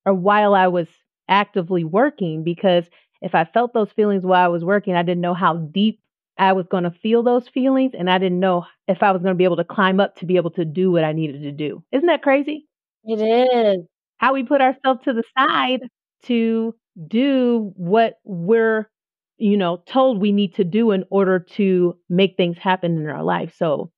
or 0.06 0.14
while 0.14 0.54
I 0.56 0.68
was 0.68 0.88
actively 1.30 1.84
working. 1.84 2.44
Because 2.44 2.86
if 3.22 3.34
I 3.36 3.46
felt 3.46 3.74
those 3.74 3.92
feelings 3.92 4.24
while 4.24 4.46
I 4.46 4.50
was 4.50 4.64
working, 4.66 4.96
I 4.96 5.04
didn't 5.04 5.22
know 5.22 5.34
how 5.34 5.58
deep 5.58 6.02
I 6.38 6.54
was 6.54 6.68
going 6.68 6.84
to 6.84 6.92
feel 6.92 7.24
those 7.24 7.48
feelings. 7.48 7.94
And 7.98 8.10
I 8.10 8.20
didn't 8.20 8.40
know 8.40 8.66
if 8.88 9.04
I 9.04 9.12
was 9.12 9.24
going 9.24 9.34
to 9.34 9.38
be 9.38 9.46
able 9.46 9.58
to 9.58 9.64
climb 9.64 10.00
up 10.00 10.18
to 10.18 10.26
be 10.28 10.36
able 10.36 10.52
to 10.52 10.66
do 10.66 10.92
what 10.92 11.04
I 11.06 11.14
needed 11.14 11.44
to 11.44 11.52
do. 11.52 11.84
Isn't 11.92 12.08
that 12.08 12.24
crazy? 12.24 12.68
It 13.06 13.22
is. 13.22 13.86
How 14.18 14.34
we 14.34 14.44
put 14.44 14.62
ourselves 14.62 15.02
to 15.06 15.14
the 15.14 15.24
side 15.38 15.82
to 16.24 16.76
do 17.08 17.74
what 17.76 18.20
we're, 18.24 18.90
you 19.38 19.58
know, 19.58 19.84
told 19.86 20.22
we 20.22 20.32
need 20.32 20.56
to 20.56 20.64
do 20.64 20.92
in 20.92 21.06
order 21.10 21.40
to 21.40 21.98
make 22.10 22.38
things 22.38 22.58
happen 22.58 22.98
in 22.98 23.08
our 23.10 23.24
life. 23.24 23.56
So 23.58 23.92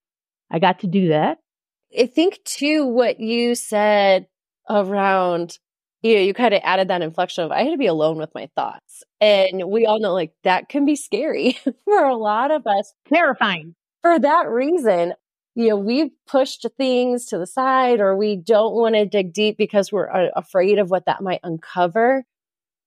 I 0.51 0.59
got 0.59 0.79
to 0.79 0.87
do 0.87 1.09
that. 1.09 1.39
I 1.97 2.07
think 2.07 2.39
too 2.45 2.85
what 2.85 3.19
you 3.19 3.55
said 3.55 4.27
around 4.69 5.59
you 6.05 6.13
know, 6.13 6.21
you 6.21 6.35
kind 6.35 6.53
of 6.53 6.61
added 6.63 6.89
that 6.89 7.01
inflection 7.01 7.43
of 7.45 7.51
I 7.51 7.63
had 7.63 7.71
to 7.71 7.77
be 7.77 7.87
alone 7.87 8.17
with 8.17 8.29
my 8.35 8.47
thoughts. 8.55 9.03
And 9.19 9.63
we 9.71 9.87
all 9.87 9.99
know 9.99 10.13
like 10.13 10.33
that 10.43 10.69
can 10.69 10.85
be 10.85 10.95
scary 10.95 11.57
for 11.83 12.05
a 12.05 12.15
lot 12.15 12.51
of 12.51 12.67
us. 12.67 12.93
Terrifying. 13.11 13.73
For 14.03 14.19
that 14.19 14.47
reason, 14.47 15.13
you 15.55 15.69
know, 15.69 15.77
we've 15.77 16.11
pushed 16.27 16.63
things 16.77 17.25
to 17.27 17.39
the 17.39 17.47
side 17.47 18.01
or 18.01 18.15
we 18.15 18.35
don't 18.35 18.75
want 18.75 18.93
to 18.93 19.07
dig 19.07 19.33
deep 19.33 19.57
because 19.57 19.91
we're 19.91 20.11
uh, 20.11 20.29
afraid 20.35 20.77
of 20.77 20.91
what 20.91 21.07
that 21.07 21.23
might 21.23 21.39
uncover. 21.41 22.23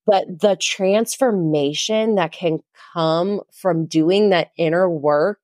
But 0.07 0.41
the 0.41 0.55
transformation 0.55 2.15
that 2.15 2.31
can 2.31 2.61
come 2.95 3.41
from 3.53 3.87
doing 3.87 4.31
that 4.31 4.53
inner 4.57 4.89
work, 4.89 5.41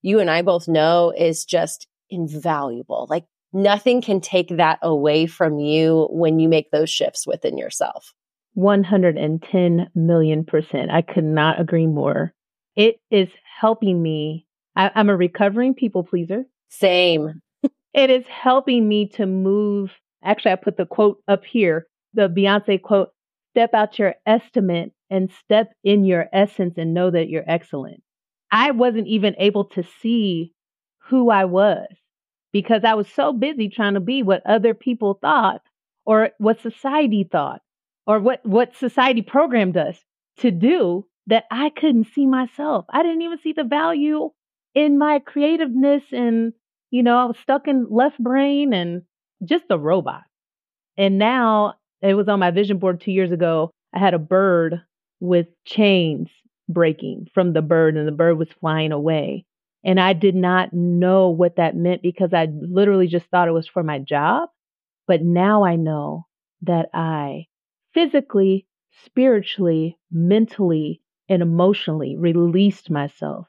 you 0.00 0.18
and 0.18 0.30
I 0.30 0.40
both 0.40 0.66
know 0.66 1.12
is 1.14 1.44
just 1.44 1.88
invaluable. 2.10 3.06
Like 3.08 3.24
nothing 3.52 4.02
can 4.02 4.20
take 4.20 4.56
that 4.56 4.78
away 4.82 5.26
from 5.26 5.58
you 5.58 6.08
when 6.10 6.38
you 6.38 6.48
make 6.48 6.70
those 6.70 6.90
shifts 6.90 7.26
within 7.26 7.58
yourself. 7.58 8.12
110 8.54 9.88
million 9.94 10.44
percent. 10.44 10.90
I 10.90 11.02
could 11.02 11.24
not 11.24 11.60
agree 11.60 11.86
more. 11.86 12.32
It 12.76 13.00
is 13.10 13.28
helping 13.60 14.02
me. 14.02 14.46
I, 14.74 14.90
am 14.94 15.08
a 15.10 15.16
recovering 15.16 15.74
people 15.74 16.04
pleaser. 16.04 16.44
Same. 16.68 17.40
it 17.94 18.10
is 18.10 18.24
helping 18.26 18.88
me 18.88 19.08
to 19.10 19.26
move. 19.26 19.92
Actually, 20.24 20.52
I 20.52 20.56
put 20.56 20.76
the 20.76 20.86
quote 20.86 21.18
up 21.28 21.44
here 21.44 21.86
the 22.14 22.28
Beyonce 22.28 22.80
quote 22.80 23.10
step 23.52 23.74
out 23.74 23.98
your 23.98 24.14
estimate 24.26 24.92
and 25.10 25.30
step 25.44 25.72
in 25.84 26.04
your 26.04 26.26
essence 26.32 26.74
and 26.76 26.94
know 26.94 27.10
that 27.10 27.28
you're 27.28 27.44
excellent. 27.46 28.02
I 28.50 28.70
wasn't 28.72 29.06
even 29.08 29.34
able 29.38 29.64
to 29.66 29.84
see 30.00 30.52
who 31.08 31.30
I 31.30 31.44
was 31.44 31.88
because 32.52 32.84
I 32.84 32.94
was 32.94 33.08
so 33.08 33.32
busy 33.32 33.68
trying 33.68 33.94
to 33.94 34.00
be 34.00 34.22
what 34.22 34.42
other 34.46 34.74
people 34.74 35.18
thought 35.20 35.62
or 36.04 36.30
what 36.38 36.60
society 36.60 37.28
thought 37.30 37.62
or 38.06 38.20
what, 38.20 38.44
what 38.44 38.76
society 38.76 39.22
programmed 39.22 39.76
us 39.76 39.98
to 40.38 40.50
do 40.50 41.06
that 41.26 41.44
I 41.50 41.70
couldn't 41.70 42.08
see 42.14 42.26
myself. 42.26 42.86
I 42.88 43.02
didn't 43.02 43.22
even 43.22 43.38
see 43.38 43.52
the 43.52 43.64
value 43.64 44.30
in 44.74 44.98
my 44.98 45.18
creativeness 45.18 46.02
and, 46.12 46.52
you 46.90 47.02
know, 47.02 47.18
I 47.18 47.24
was 47.26 47.38
stuck 47.38 47.68
in 47.68 47.86
left 47.90 48.18
brain 48.18 48.72
and 48.72 49.02
just 49.44 49.64
a 49.70 49.78
robot. 49.78 50.22
And 50.96 51.18
now 51.18 51.74
it 52.00 52.14
was 52.14 52.28
on 52.28 52.40
my 52.40 52.50
vision 52.50 52.78
board 52.78 53.00
two 53.00 53.12
years 53.12 53.30
ago. 53.30 53.70
I 53.94 53.98
had 53.98 54.14
a 54.14 54.18
bird 54.18 54.80
with 55.20 55.48
chains 55.64 56.28
breaking 56.68 57.28
from 57.34 57.52
the 57.52 57.62
bird 57.62 57.96
and 57.96 58.06
the 58.06 58.12
bird 58.12 58.38
was 58.38 58.48
flying 58.60 58.92
away. 58.92 59.44
And 59.84 60.00
I 60.00 60.12
did 60.12 60.34
not 60.34 60.72
know 60.72 61.30
what 61.30 61.56
that 61.56 61.76
meant 61.76 62.02
because 62.02 62.34
I 62.34 62.48
literally 62.52 63.06
just 63.06 63.26
thought 63.26 63.48
it 63.48 63.52
was 63.52 63.68
for 63.68 63.82
my 63.82 63.98
job. 63.98 64.48
But 65.06 65.22
now 65.22 65.64
I 65.64 65.76
know 65.76 66.26
that 66.62 66.90
I 66.94 67.46
physically, 67.94 68.66
spiritually, 69.04 69.98
mentally, 70.10 71.00
and 71.28 71.42
emotionally 71.42 72.16
released 72.16 72.90
myself 72.90 73.46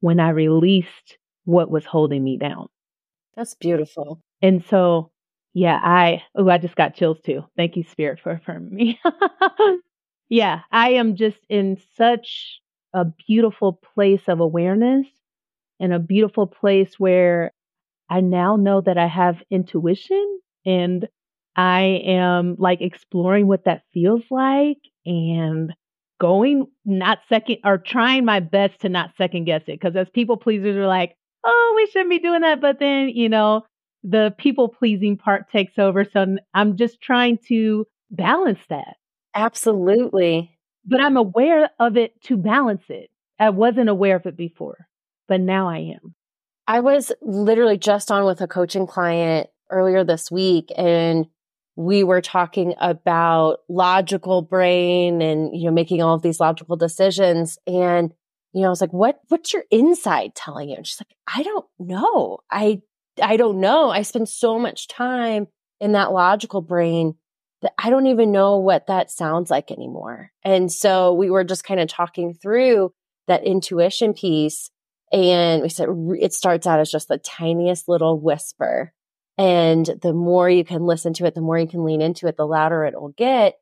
when 0.00 0.20
I 0.20 0.30
released 0.30 1.18
what 1.44 1.70
was 1.70 1.84
holding 1.84 2.22
me 2.24 2.38
down. 2.38 2.68
That's 3.36 3.54
beautiful. 3.54 4.20
And 4.42 4.64
so, 4.64 5.10
yeah, 5.54 5.80
I, 5.82 6.22
oh, 6.34 6.48
I 6.48 6.58
just 6.58 6.76
got 6.76 6.94
chills 6.94 7.20
too. 7.20 7.44
Thank 7.56 7.76
you, 7.76 7.84
Spirit, 7.84 8.20
for 8.20 8.32
affirming 8.32 8.74
me. 8.74 9.00
yeah, 10.28 10.60
I 10.70 10.90
am 10.90 11.16
just 11.16 11.38
in 11.48 11.78
such 11.96 12.60
a 12.94 13.06
beautiful 13.26 13.80
place 13.94 14.28
of 14.28 14.40
awareness 14.40 15.06
in 15.82 15.92
a 15.92 15.98
beautiful 15.98 16.46
place 16.46 16.94
where 16.98 17.52
I 18.08 18.20
now 18.20 18.56
know 18.56 18.80
that 18.80 18.96
I 18.96 19.08
have 19.08 19.42
intuition 19.50 20.40
and 20.64 21.08
I 21.56 22.02
am 22.04 22.54
like 22.58 22.80
exploring 22.80 23.48
what 23.48 23.64
that 23.64 23.82
feels 23.92 24.22
like 24.30 24.78
and 25.04 25.74
going 26.20 26.68
not 26.84 27.18
second 27.28 27.58
or 27.64 27.78
trying 27.78 28.24
my 28.24 28.38
best 28.38 28.80
to 28.82 28.88
not 28.88 29.10
second 29.18 29.44
guess 29.44 29.62
it. 29.66 29.80
Cause 29.80 29.96
as 29.96 30.08
people 30.08 30.36
pleasers 30.36 30.76
are 30.76 30.86
like, 30.86 31.16
oh, 31.44 31.72
we 31.76 31.86
shouldn't 31.86 32.10
be 32.10 32.20
doing 32.20 32.42
that. 32.42 32.60
But 32.60 32.78
then, 32.78 33.08
you 33.08 33.28
know, 33.28 33.62
the 34.04 34.32
people 34.38 34.68
pleasing 34.68 35.16
part 35.16 35.50
takes 35.50 35.78
over. 35.78 36.04
So 36.04 36.36
I'm 36.54 36.76
just 36.76 37.00
trying 37.00 37.38
to 37.48 37.86
balance 38.08 38.60
that. 38.68 38.96
Absolutely. 39.34 40.56
But 40.84 41.00
I'm 41.00 41.16
aware 41.16 41.70
of 41.80 41.96
it 41.96 42.20
to 42.24 42.36
balance 42.36 42.84
it. 42.88 43.10
I 43.40 43.50
wasn't 43.50 43.88
aware 43.88 44.14
of 44.14 44.26
it 44.26 44.36
before 44.36 44.86
but 45.28 45.40
now 45.40 45.68
I 45.68 45.78
am. 45.78 46.14
I 46.66 46.80
was 46.80 47.12
literally 47.20 47.78
just 47.78 48.10
on 48.10 48.24
with 48.24 48.40
a 48.40 48.46
coaching 48.46 48.86
client 48.86 49.48
earlier 49.70 50.04
this 50.04 50.30
week 50.30 50.70
and 50.76 51.26
we 51.74 52.04
were 52.04 52.20
talking 52.20 52.74
about 52.80 53.58
logical 53.68 54.42
brain 54.42 55.22
and 55.22 55.56
you 55.56 55.66
know 55.66 55.72
making 55.72 56.02
all 56.02 56.14
of 56.14 56.22
these 56.22 56.40
logical 56.40 56.76
decisions. 56.76 57.58
And 57.66 58.12
you 58.52 58.60
know 58.60 58.68
I 58.68 58.70
was 58.70 58.80
like 58.80 58.92
what 58.92 59.20
what's 59.28 59.52
your 59.52 59.64
inside 59.70 60.34
telling 60.34 60.68
you? 60.68 60.76
And 60.76 60.86
she's 60.86 61.00
like 61.00 61.16
I 61.26 61.42
don't 61.42 61.66
know. 61.78 62.38
I 62.50 62.82
I 63.22 63.36
don't 63.36 63.60
know. 63.60 63.90
I 63.90 64.02
spend 64.02 64.28
so 64.28 64.58
much 64.58 64.88
time 64.88 65.48
in 65.80 65.92
that 65.92 66.12
logical 66.12 66.60
brain 66.60 67.14
that 67.62 67.72
I 67.78 67.90
don't 67.90 68.06
even 68.06 68.32
know 68.32 68.58
what 68.58 68.88
that 68.88 69.10
sounds 69.10 69.50
like 69.50 69.70
anymore. 69.70 70.30
And 70.44 70.70
so 70.70 71.12
we 71.14 71.30
were 71.30 71.44
just 71.44 71.64
kind 71.64 71.80
of 71.80 71.88
talking 71.88 72.34
through 72.34 72.92
that 73.28 73.44
intuition 73.44 74.14
piece 74.14 74.70
and 75.12 75.62
we 75.62 75.68
said 75.68 75.88
it 76.18 76.32
starts 76.32 76.66
out 76.66 76.80
as 76.80 76.90
just 76.90 77.08
the 77.08 77.18
tiniest 77.18 77.88
little 77.88 78.18
whisper 78.18 78.92
and 79.38 79.86
the 80.02 80.12
more 80.12 80.48
you 80.48 80.64
can 80.64 80.84
listen 80.84 81.14
to 81.14 81.26
it, 81.26 81.34
the 81.34 81.40
more 81.40 81.58
you 81.58 81.66
can 81.66 81.84
lean 81.84 82.02
into 82.02 82.26
it, 82.26 82.36
the 82.36 82.46
louder 82.46 82.84
it 82.84 83.00
will 83.00 83.14
get. 83.16 83.54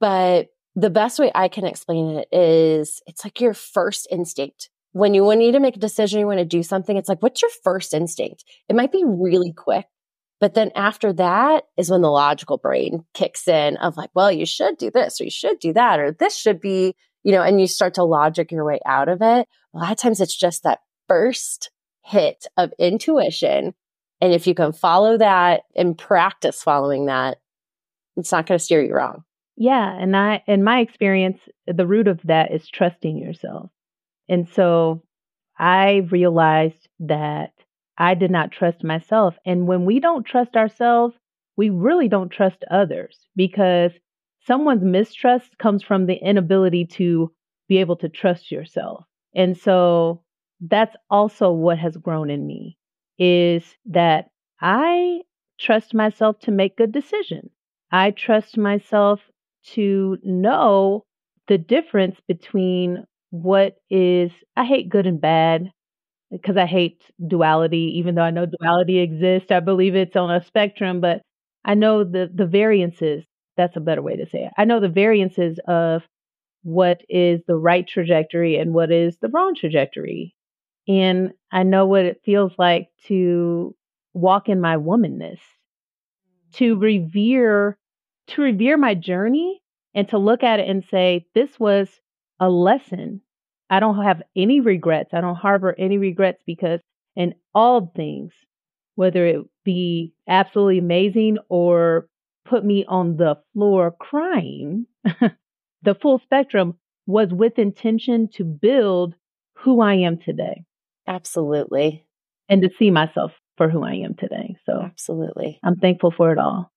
But 0.00 0.48
the 0.74 0.90
best 0.90 1.18
way 1.18 1.32
I 1.34 1.48
can 1.48 1.66
explain 1.66 2.18
it 2.18 2.28
is 2.30 3.02
it's 3.06 3.24
like 3.24 3.40
your 3.40 3.54
first 3.54 4.06
instinct. 4.10 4.70
When 4.92 5.14
you 5.14 5.34
need 5.34 5.52
to 5.52 5.60
make 5.60 5.76
a 5.76 5.80
decision, 5.80 6.20
you 6.20 6.26
want 6.26 6.38
to 6.38 6.44
do 6.44 6.62
something, 6.62 6.96
it's 6.96 7.08
like, 7.08 7.22
what's 7.22 7.42
your 7.42 7.50
first 7.62 7.92
instinct? 7.92 8.44
It 8.68 8.76
might 8.76 8.92
be 8.92 9.04
really 9.04 9.52
quick. 9.52 9.86
But 10.40 10.54
then 10.54 10.70
after 10.76 11.12
that 11.14 11.64
is 11.76 11.90
when 11.90 12.00
the 12.00 12.10
logical 12.10 12.58
brain 12.58 13.04
kicks 13.12 13.48
in 13.48 13.76
of 13.78 13.96
like, 13.96 14.10
well, 14.14 14.30
you 14.30 14.46
should 14.46 14.78
do 14.78 14.90
this 14.90 15.20
or 15.20 15.24
you 15.24 15.30
should 15.30 15.58
do 15.58 15.72
that, 15.72 15.98
or 15.98 16.12
this 16.12 16.36
should 16.36 16.60
be, 16.60 16.94
you 17.24 17.32
know, 17.32 17.42
and 17.42 17.60
you 17.60 17.66
start 17.66 17.94
to 17.94 18.04
logic 18.04 18.52
your 18.52 18.64
way 18.64 18.78
out 18.86 19.08
of 19.08 19.18
it. 19.20 19.48
A 19.74 19.78
lot 19.78 19.90
of 19.90 19.98
times 19.98 20.20
it's 20.20 20.36
just 20.36 20.62
that 20.62 20.78
first 21.08 21.70
hit 22.04 22.46
of 22.56 22.72
intuition 22.78 23.74
and 24.20 24.32
if 24.32 24.46
you 24.46 24.54
can 24.54 24.72
follow 24.72 25.16
that 25.18 25.62
and 25.76 25.96
practice 25.96 26.62
following 26.62 27.06
that, 27.06 27.38
it's 28.16 28.32
not 28.32 28.46
going 28.46 28.58
to 28.58 28.64
steer 28.64 28.82
you 28.82 28.94
wrong. 28.94 29.24
Yeah. 29.56 29.96
And 29.96 30.16
I, 30.16 30.42
in 30.46 30.64
my 30.64 30.80
experience, 30.80 31.40
the 31.66 31.86
root 31.86 32.08
of 32.08 32.20
that 32.24 32.52
is 32.52 32.68
trusting 32.68 33.16
yourself. 33.16 33.70
And 34.28 34.48
so 34.48 35.02
I 35.58 36.08
realized 36.10 36.88
that 37.00 37.52
I 37.96 38.14
did 38.14 38.30
not 38.30 38.52
trust 38.52 38.84
myself. 38.84 39.36
And 39.44 39.66
when 39.66 39.84
we 39.84 40.00
don't 40.00 40.24
trust 40.24 40.56
ourselves, 40.56 41.14
we 41.56 41.70
really 41.70 42.08
don't 42.08 42.30
trust 42.30 42.64
others 42.70 43.18
because 43.34 43.92
someone's 44.46 44.84
mistrust 44.84 45.58
comes 45.58 45.82
from 45.82 46.06
the 46.06 46.14
inability 46.14 46.86
to 46.86 47.32
be 47.68 47.78
able 47.78 47.96
to 47.96 48.08
trust 48.08 48.52
yourself. 48.52 49.04
And 49.34 49.56
so 49.56 50.22
that's 50.60 50.96
also 51.10 51.52
what 51.52 51.78
has 51.78 51.96
grown 51.96 52.30
in 52.30 52.46
me 52.46 52.76
is 53.18 53.64
that 53.86 54.30
I 54.60 55.22
trust 55.58 55.94
myself 55.94 56.38
to 56.40 56.50
make 56.50 56.76
good 56.76 56.92
decisions. 56.92 57.50
I 57.90 58.10
trust 58.12 58.56
myself 58.58 59.20
to 59.74 60.18
know 60.22 61.04
the 61.48 61.58
difference 61.58 62.18
between 62.26 63.04
what 63.30 63.76
is, 63.90 64.30
I 64.56 64.64
hate 64.64 64.88
good 64.88 65.06
and 65.06 65.20
bad 65.20 65.70
because 66.30 66.56
I 66.56 66.66
hate 66.66 67.02
duality, 67.26 67.98
even 67.98 68.14
though 68.14 68.22
I 68.22 68.30
know 68.30 68.46
duality 68.46 68.98
exists. 68.98 69.50
I 69.50 69.60
believe 69.60 69.94
it's 69.94 70.16
on 70.16 70.30
a 70.30 70.44
spectrum, 70.44 71.00
but 71.00 71.22
I 71.64 71.74
know 71.74 72.04
the, 72.04 72.30
the 72.32 72.46
variances. 72.46 73.24
That's 73.56 73.76
a 73.76 73.80
better 73.80 74.02
way 74.02 74.16
to 74.16 74.26
say 74.26 74.44
it. 74.44 74.52
I 74.58 74.64
know 74.64 74.80
the 74.80 74.88
variances 74.88 75.58
of 75.66 76.02
what 76.64 77.02
is 77.08 77.42
the 77.46 77.56
right 77.56 77.86
trajectory 77.86 78.56
and 78.58 78.74
what 78.74 78.92
is 78.92 79.16
the 79.18 79.28
wrong 79.28 79.54
trajectory. 79.56 80.34
And 80.88 81.32
I 81.52 81.62
know 81.62 81.86
what 81.86 82.06
it 82.06 82.22
feels 82.24 82.52
like 82.58 82.88
to 83.06 83.76
walk 84.14 84.48
in 84.48 84.60
my 84.60 84.76
womanness, 84.76 85.38
to 86.54 86.74
mm-hmm. 86.74 86.82
revere, 86.82 87.78
to 88.28 88.42
revere 88.42 88.76
my 88.76 88.94
journey 88.94 89.60
and 89.94 90.08
to 90.08 90.18
look 90.18 90.42
at 90.42 90.60
it 90.60 90.68
and 90.68 90.84
say, 90.90 91.26
this 91.34 91.60
was 91.60 91.88
a 92.40 92.48
lesson. 92.48 93.20
I 93.70 93.80
don't 93.80 94.02
have 94.02 94.22
any 94.34 94.60
regrets. 94.60 95.12
I 95.12 95.20
don't 95.20 95.36
harbor 95.36 95.74
any 95.78 95.98
regrets 95.98 96.42
because 96.46 96.80
in 97.16 97.34
all 97.54 97.92
things, 97.94 98.32
whether 98.94 99.26
it 99.26 99.44
be 99.64 100.14
absolutely 100.26 100.78
amazing 100.78 101.38
or 101.48 102.08
put 102.46 102.64
me 102.64 102.84
on 102.88 103.16
the 103.16 103.36
floor 103.52 103.90
crying, 103.90 104.86
the 105.82 105.94
full 105.94 106.18
spectrum 106.18 106.78
was 107.06 107.32
with 107.32 107.58
intention 107.58 108.28
to 108.34 108.44
build 108.44 109.14
who 109.54 109.80
I 109.80 109.94
am 109.94 110.18
today. 110.18 110.64
Absolutely. 111.08 112.04
And 112.50 112.60
to 112.62 112.70
see 112.78 112.90
myself 112.90 113.32
for 113.56 113.68
who 113.70 113.82
I 113.82 113.94
am 113.94 114.14
today. 114.14 114.56
So, 114.66 114.80
absolutely. 114.80 115.58
I'm 115.64 115.76
thankful 115.76 116.12
for 116.14 116.32
it 116.32 116.38
all. 116.38 116.70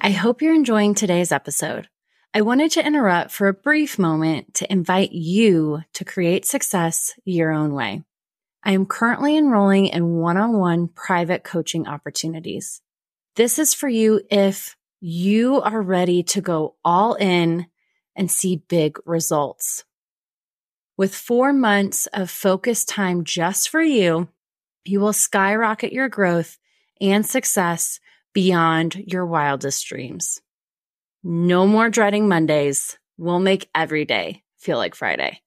I 0.00 0.10
hope 0.10 0.40
you're 0.40 0.54
enjoying 0.54 0.94
today's 0.94 1.32
episode. 1.32 1.88
I 2.32 2.42
wanted 2.42 2.70
to 2.72 2.86
interrupt 2.86 3.30
for 3.30 3.48
a 3.48 3.54
brief 3.54 3.98
moment 3.98 4.54
to 4.54 4.70
invite 4.70 5.12
you 5.12 5.80
to 5.94 6.04
create 6.04 6.44
success 6.44 7.14
your 7.24 7.50
own 7.50 7.72
way. 7.72 8.04
I 8.62 8.72
am 8.72 8.84
currently 8.84 9.36
enrolling 9.36 9.86
in 9.86 10.16
one 10.16 10.36
on 10.36 10.58
one 10.58 10.88
private 10.88 11.42
coaching 11.42 11.88
opportunities. 11.88 12.82
This 13.36 13.58
is 13.58 13.74
for 13.74 13.88
you 13.88 14.20
if 14.30 14.76
you 15.00 15.60
are 15.60 15.82
ready 15.82 16.22
to 16.22 16.40
go 16.40 16.76
all 16.84 17.14
in 17.14 17.66
and 18.14 18.30
see 18.30 18.62
big 18.68 18.98
results. 19.04 19.84
With 20.96 21.14
four 21.14 21.52
months 21.52 22.06
of 22.12 22.30
focused 22.30 22.88
time 22.88 23.24
just 23.24 23.68
for 23.68 23.82
you, 23.82 24.28
you 24.84 25.00
will 25.00 25.12
skyrocket 25.12 25.92
your 25.92 26.08
growth 26.08 26.58
and 27.00 27.26
success 27.26 28.00
beyond 28.32 28.94
your 28.94 29.26
wildest 29.26 29.86
dreams. 29.86 30.40
No 31.22 31.66
more 31.66 31.90
dreading 31.90 32.28
Mondays. 32.28 32.98
We'll 33.18 33.40
make 33.40 33.68
every 33.74 34.04
day 34.04 34.42
feel 34.58 34.78
like 34.78 34.94
Friday. 34.94 35.42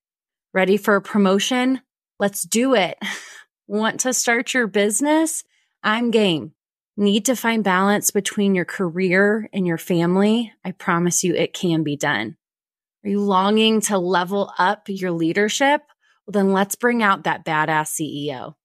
Ready 0.53 0.77
for 0.77 0.95
a 0.95 1.01
promotion? 1.01 1.81
Let's 2.19 2.43
do 2.43 2.75
it. 2.75 2.97
Want 3.67 4.01
to 4.01 4.13
start 4.13 4.53
your 4.53 4.67
business? 4.67 5.43
I'm 5.83 6.11
game. 6.11 6.53
Need 6.99 7.27
to 7.27 7.35
find 7.37 7.63
balance 7.63 8.11
between 8.11 8.55
your 8.55 8.65
career 8.65 9.49
and 9.53 9.65
your 9.65 9.77
family? 9.77 10.51
I 10.65 10.71
promise 10.71 11.23
you 11.23 11.33
it 11.33 11.53
can 11.53 11.81
be 11.81 11.95
done. 11.95 12.35
Are 13.05 13.09
you 13.09 13.21
longing 13.21 13.79
to 13.83 13.97
level 13.97 14.51
up 14.57 14.89
your 14.89 15.11
leadership? 15.11 15.81
Well, 16.27 16.33
then 16.33 16.51
let's 16.51 16.75
bring 16.75 17.01
out 17.01 17.23
that 17.23 17.45
badass 17.45 17.97
CEO. 17.97 18.55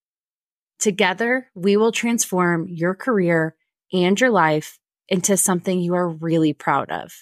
Together, 0.79 1.47
we 1.55 1.77
will 1.77 1.93
transform 1.93 2.67
your 2.67 2.93
career 2.93 3.55
and 3.93 4.19
your 4.19 4.31
life 4.31 4.79
into 5.07 5.37
something 5.37 5.79
you 5.79 5.95
are 5.95 6.09
really 6.09 6.51
proud 6.51 6.91
of. 6.91 7.13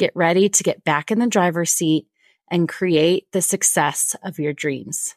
Get 0.00 0.10
ready 0.16 0.48
to 0.48 0.64
get 0.64 0.82
back 0.82 1.12
in 1.12 1.20
the 1.20 1.28
driver's 1.28 1.70
seat 1.70 2.08
and 2.50 2.68
create 2.68 3.28
the 3.30 3.40
success 3.40 4.16
of 4.24 4.40
your 4.40 4.52
dreams. 4.52 5.14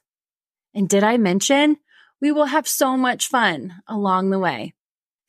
And 0.75 0.87
did 0.87 1.03
I 1.03 1.17
mention 1.17 1.77
we 2.21 2.31
will 2.31 2.45
have 2.45 2.67
so 2.67 2.95
much 2.97 3.29
fun 3.29 3.81
along 3.87 4.29
the 4.29 4.37
way? 4.37 4.75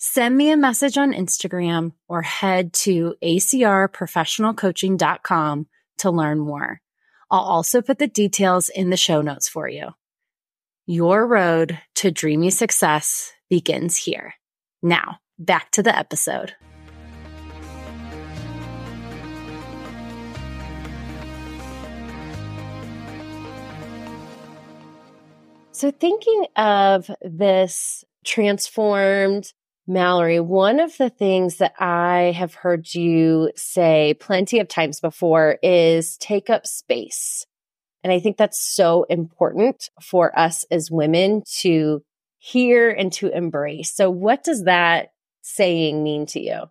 Send 0.04 0.36
me 0.36 0.50
a 0.50 0.56
message 0.56 0.98
on 0.98 1.12
Instagram 1.12 1.92
or 2.08 2.22
head 2.22 2.72
to 2.72 3.14
acrprofessionalcoaching.com 3.22 5.66
to 5.98 6.10
learn 6.10 6.40
more. 6.40 6.80
I'll 7.30 7.38
also 7.38 7.80
put 7.80 8.00
the 8.00 8.08
details 8.08 8.68
in 8.68 8.90
the 8.90 8.96
show 8.96 9.22
notes 9.22 9.48
for 9.48 9.68
you. 9.68 9.90
Your 10.86 11.24
road 11.24 11.78
to 11.94 12.10
dreamy 12.10 12.50
success 12.50 13.32
begins 13.48 13.96
here. 13.96 14.34
Now, 14.82 15.20
back 15.38 15.70
to 15.70 15.84
the 15.84 15.96
episode. 15.96 16.56
So, 25.70 25.92
thinking 25.92 26.46
of 26.56 27.08
this 27.22 28.04
transformed 28.24 29.52
Mallory, 29.86 30.38
one 30.38 30.78
of 30.78 30.96
the 30.96 31.10
things 31.10 31.56
that 31.56 31.74
I 31.78 32.32
have 32.36 32.54
heard 32.54 32.94
you 32.94 33.50
say 33.56 34.14
plenty 34.20 34.60
of 34.60 34.68
times 34.68 35.00
before 35.00 35.58
is 35.62 36.16
take 36.18 36.48
up 36.48 36.66
space. 36.66 37.46
And 38.04 38.12
I 38.12 38.20
think 38.20 38.36
that's 38.36 38.60
so 38.60 39.04
important 39.04 39.90
for 40.00 40.36
us 40.38 40.64
as 40.70 40.90
women 40.90 41.42
to 41.60 42.02
hear 42.38 42.90
and 42.90 43.12
to 43.14 43.28
embrace. 43.28 43.94
So, 43.94 44.10
what 44.10 44.44
does 44.44 44.64
that 44.64 45.12
saying 45.42 46.02
mean 46.02 46.26
to 46.26 46.40
you? 46.40 46.62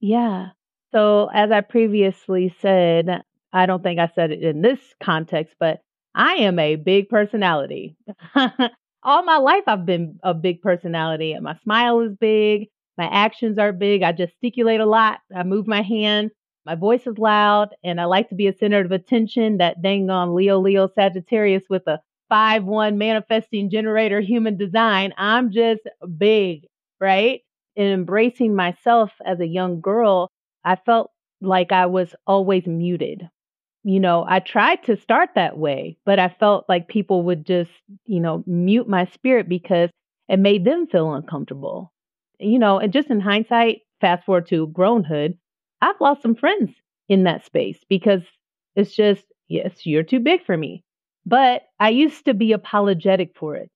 Yeah. 0.00 0.48
So, 0.92 1.28
as 1.32 1.50
I 1.52 1.60
previously 1.60 2.54
said, 2.60 3.22
I 3.52 3.66
don't 3.66 3.82
think 3.82 4.00
I 4.00 4.10
said 4.14 4.30
it 4.30 4.42
in 4.42 4.62
this 4.62 4.80
context, 5.02 5.54
but 5.58 5.80
I 6.14 6.34
am 6.34 6.58
a 6.58 6.76
big 6.76 7.08
personality. 7.08 7.96
all 9.02 9.22
my 9.22 9.38
life 9.38 9.64
I've 9.66 9.86
been 9.86 10.18
a 10.22 10.34
big 10.34 10.62
personality. 10.62 11.36
My 11.40 11.56
smile 11.62 12.00
is 12.00 12.14
big. 12.16 12.68
My 12.98 13.06
actions 13.06 13.58
are 13.58 13.72
big. 13.72 14.02
I 14.02 14.12
gesticulate 14.12 14.80
a 14.80 14.86
lot. 14.86 15.20
I 15.34 15.42
move 15.42 15.66
my 15.66 15.82
hand. 15.82 16.30
my 16.66 16.74
voice 16.74 17.06
is 17.06 17.18
loud 17.18 17.70
and 17.82 18.00
I 18.00 18.04
like 18.04 18.28
to 18.28 18.34
be 18.34 18.46
a 18.46 18.52
center 18.52 18.80
of 18.80 18.92
attention. 18.92 19.58
That 19.58 19.82
dang 19.82 20.10
on 20.10 20.34
Leo, 20.34 20.58
Leo, 20.60 20.88
Sagittarius 20.88 21.64
with 21.70 21.86
a 21.86 22.00
5 22.28 22.64
1 22.64 22.98
manifesting 22.98 23.70
generator 23.70 24.20
human 24.20 24.56
design. 24.56 25.12
I'm 25.16 25.50
just 25.50 25.82
big, 26.18 26.66
right? 27.00 27.40
In 27.76 27.86
embracing 27.86 28.54
myself 28.54 29.12
as 29.24 29.40
a 29.40 29.46
young 29.46 29.80
girl, 29.80 30.28
I 30.64 30.76
felt 30.76 31.10
like 31.40 31.72
I 31.72 31.86
was 31.86 32.14
always 32.26 32.66
muted. 32.66 33.28
You 33.82 33.98
know, 34.00 34.24
I 34.28 34.40
tried 34.40 34.82
to 34.84 34.96
start 34.96 35.30
that 35.34 35.56
way, 35.56 35.96
but 36.04 36.18
I 36.18 36.28
felt 36.28 36.66
like 36.68 36.88
people 36.88 37.22
would 37.24 37.46
just, 37.46 37.70
you 38.06 38.20
know, 38.20 38.44
mute 38.46 38.88
my 38.88 39.06
spirit 39.06 39.48
because 39.48 39.90
it 40.28 40.38
made 40.38 40.64
them 40.64 40.86
feel 40.86 41.14
uncomfortable. 41.14 41.92
You 42.38 42.58
know, 42.58 42.78
and 42.78 42.92
just 42.92 43.10
in 43.10 43.20
hindsight, 43.20 43.82
fast 44.00 44.24
forward 44.26 44.46
to 44.48 44.68
grownhood, 44.68 45.36
I've 45.80 46.00
lost 46.00 46.22
some 46.22 46.34
friends 46.34 46.70
in 47.08 47.24
that 47.24 47.44
space 47.44 47.78
because 47.88 48.22
it's 48.76 48.94
just, 48.94 49.24
yes, 49.48 49.86
you're 49.86 50.02
too 50.02 50.20
big 50.20 50.44
for 50.44 50.56
me. 50.56 50.84
But 51.26 51.62
I 51.78 51.88
used 51.90 52.24
to 52.26 52.34
be 52.34 52.52
apologetic 52.52 53.36
for 53.36 53.56
it. 53.56 53.70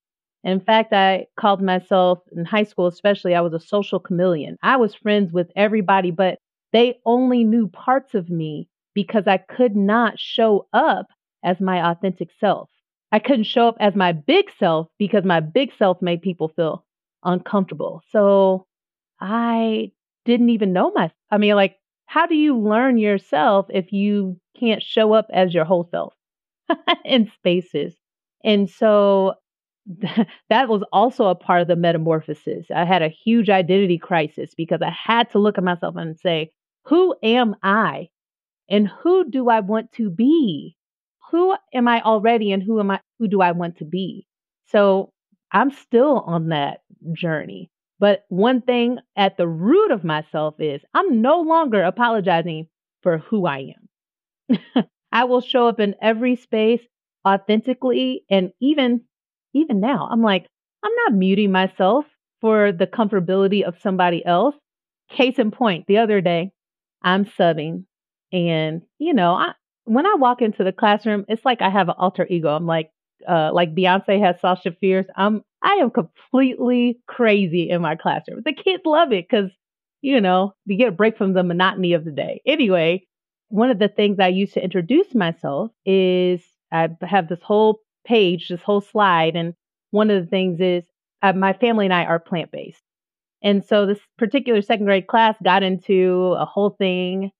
In 0.44 0.60
fact, 0.60 0.92
I 0.92 1.26
called 1.38 1.62
myself 1.62 2.20
in 2.36 2.44
high 2.44 2.64
school, 2.64 2.86
especially, 2.86 3.34
I 3.34 3.40
was 3.40 3.54
a 3.54 3.60
social 3.60 3.98
chameleon. 4.00 4.58
I 4.62 4.76
was 4.76 4.94
friends 4.94 5.32
with 5.32 5.50
everybody, 5.56 6.10
but 6.10 6.38
they 6.72 7.00
only 7.06 7.44
knew 7.44 7.68
parts 7.68 8.14
of 8.14 8.28
me 8.28 8.68
because 8.94 9.24
I 9.26 9.38
could 9.38 9.76
not 9.76 10.18
show 10.18 10.66
up 10.72 11.07
as 11.44 11.61
my 11.61 11.90
authentic 11.90 12.30
self. 12.40 12.70
I 13.12 13.18
couldn't 13.18 13.44
show 13.44 13.68
up 13.68 13.76
as 13.80 13.94
my 13.94 14.12
big 14.12 14.46
self 14.59 14.88
because 14.98 15.24
my 15.24 15.40
big 15.40 15.72
self 15.78 16.00
made 16.02 16.22
people 16.22 16.48
feel 16.48 16.85
uncomfortable. 17.24 18.02
So 18.11 18.66
I 19.20 19.92
didn't 20.24 20.50
even 20.50 20.72
know 20.72 20.90
my, 20.94 21.11
I 21.30 21.38
mean, 21.38 21.54
like, 21.54 21.76
how 22.07 22.26
do 22.26 22.35
you 22.35 22.59
learn 22.59 22.98
yourself 22.98 23.66
if 23.70 23.92
you 23.92 24.38
can't 24.59 24.83
show 24.83 25.12
up 25.12 25.26
as 25.33 25.54
your 25.54 25.64
whole 25.64 25.88
self 25.90 26.14
in 27.04 27.30
spaces? 27.37 27.94
And 28.42 28.68
so 28.68 29.35
that 30.48 30.68
was 30.68 30.83
also 30.92 31.26
a 31.26 31.35
part 31.35 31.62
of 31.62 31.68
the 31.68 31.76
metamorphosis. 31.76 32.66
I 32.74 32.85
had 32.85 33.02
a 33.02 33.09
huge 33.09 33.50
identity 33.50 33.98
crisis 33.98 34.54
because 34.57 34.80
I 34.83 34.90
had 34.90 35.30
to 35.30 35.38
look 35.38 35.59
at 35.59 35.64
myself 35.64 35.96
and 35.96 36.18
say, 36.18 36.50
who 36.85 37.14
am 37.22 37.57
I? 37.62 38.09
And 38.68 38.88
who 38.88 39.31
do 39.31 39.48
I 39.48 39.61
want 39.61 39.92
to 39.92 40.11
be? 40.11 40.77
Who 41.31 41.57
am 41.72 41.88
I 41.88 42.00
already 42.03 42.53
and 42.53 42.62
who 42.62 42.81
am 42.81 42.90
I 42.90 43.00
who 43.18 43.29
do 43.29 43.40
I 43.40 43.53
want 43.53 43.79
to 43.79 43.85
be? 43.85 44.27
So 44.66 45.12
I'm 45.53 45.70
still 45.70 46.20
on 46.20 46.48
that 46.48 46.81
journey. 47.12 47.70
But 47.98 48.24
one 48.29 48.61
thing 48.61 48.98
at 49.16 49.37
the 49.37 49.48
root 49.48 49.90
of 49.90 50.05
myself 50.05 50.57
is 50.59 50.83
I'm 50.94 51.22
no 51.22 51.40
longer 51.40 51.83
apologizing 51.83 52.68
for 53.03 53.18
who 53.18 53.46
I 53.46 53.74
am. 54.48 54.87
I 55.12 55.24
will 55.24 55.40
show 55.40 55.68
up 55.68 55.81
in 55.81 55.94
every 56.03 56.37
space 56.37 56.83
authentically 57.27 58.24
and 58.31 58.53
even 58.61 59.03
even 59.55 59.81
now 59.81 60.09
I'm 60.11 60.22
like 60.22 60.46
I'm 60.83 60.92
not 61.07 61.14
muting 61.14 61.53
myself 61.53 62.05
for 62.40 62.72
the 62.72 62.87
comfortability 62.87 63.62
of 63.62 63.81
somebody 63.81 64.24
else. 64.24 64.55
Case 65.11 65.38
in 65.38 65.50
point, 65.50 65.87
the 65.87 65.98
other 65.98 66.20
day 66.20 66.53
I'm 67.03 67.24
subbing 67.24 67.85
and 68.34 68.82
you 68.98 69.14
know, 69.14 69.34
I 69.34 69.52
when 69.84 70.06
I 70.06 70.14
walk 70.18 70.42
into 70.42 70.64
the 70.64 70.72
classroom, 70.72 71.24
it's 71.28 71.44
like 71.44 71.62
I 71.62 71.70
have 71.70 71.88
an 71.88 71.94
alter 71.98 72.26
ego. 72.28 72.48
I'm 72.54 72.66
like 72.66 72.90
uh 73.28 73.50
like 73.52 73.74
Beyonce 73.74 74.20
has 74.20 74.40
Sasha 74.40 74.72
Fierce. 74.80 75.06
I'm 75.16 75.42
I 75.62 75.74
am 75.74 75.90
completely 75.90 77.00
crazy 77.06 77.70
in 77.70 77.80
my 77.80 77.96
classroom. 77.96 78.42
The 78.44 78.52
kids 78.52 78.82
love 78.84 79.12
it 79.12 79.26
because, 79.28 79.50
you 80.02 80.20
know, 80.20 80.52
you 80.66 80.76
get 80.76 80.88
a 80.88 80.92
break 80.92 81.16
from 81.16 81.32
the 81.32 81.42
monotony 81.42 81.94
of 81.94 82.04
the 82.04 82.10
day. 82.12 82.42
Anyway, 82.44 83.06
one 83.48 83.70
of 83.70 83.78
the 83.78 83.88
things 83.88 84.18
I 84.20 84.28
use 84.28 84.52
to 84.52 84.62
introduce 84.62 85.14
myself 85.14 85.70
is 85.86 86.42
I 86.70 86.88
have 87.02 87.28
this 87.28 87.42
whole 87.42 87.80
page, 88.06 88.48
this 88.48 88.62
whole 88.62 88.82
slide. 88.82 89.36
And 89.36 89.54
one 89.90 90.10
of 90.10 90.22
the 90.22 90.28
things 90.28 90.60
is 90.60 90.84
uh, 91.22 91.32
my 91.32 91.54
family 91.54 91.86
and 91.86 91.94
I 91.94 92.04
are 92.04 92.18
plant 92.18 92.50
based. 92.50 92.82
And 93.42 93.64
so 93.64 93.86
this 93.86 94.00
particular 94.18 94.60
second 94.60 94.86
grade 94.86 95.06
class 95.06 95.36
got 95.42 95.62
into 95.62 96.34
a 96.38 96.44
whole 96.44 96.70
thing 96.70 97.30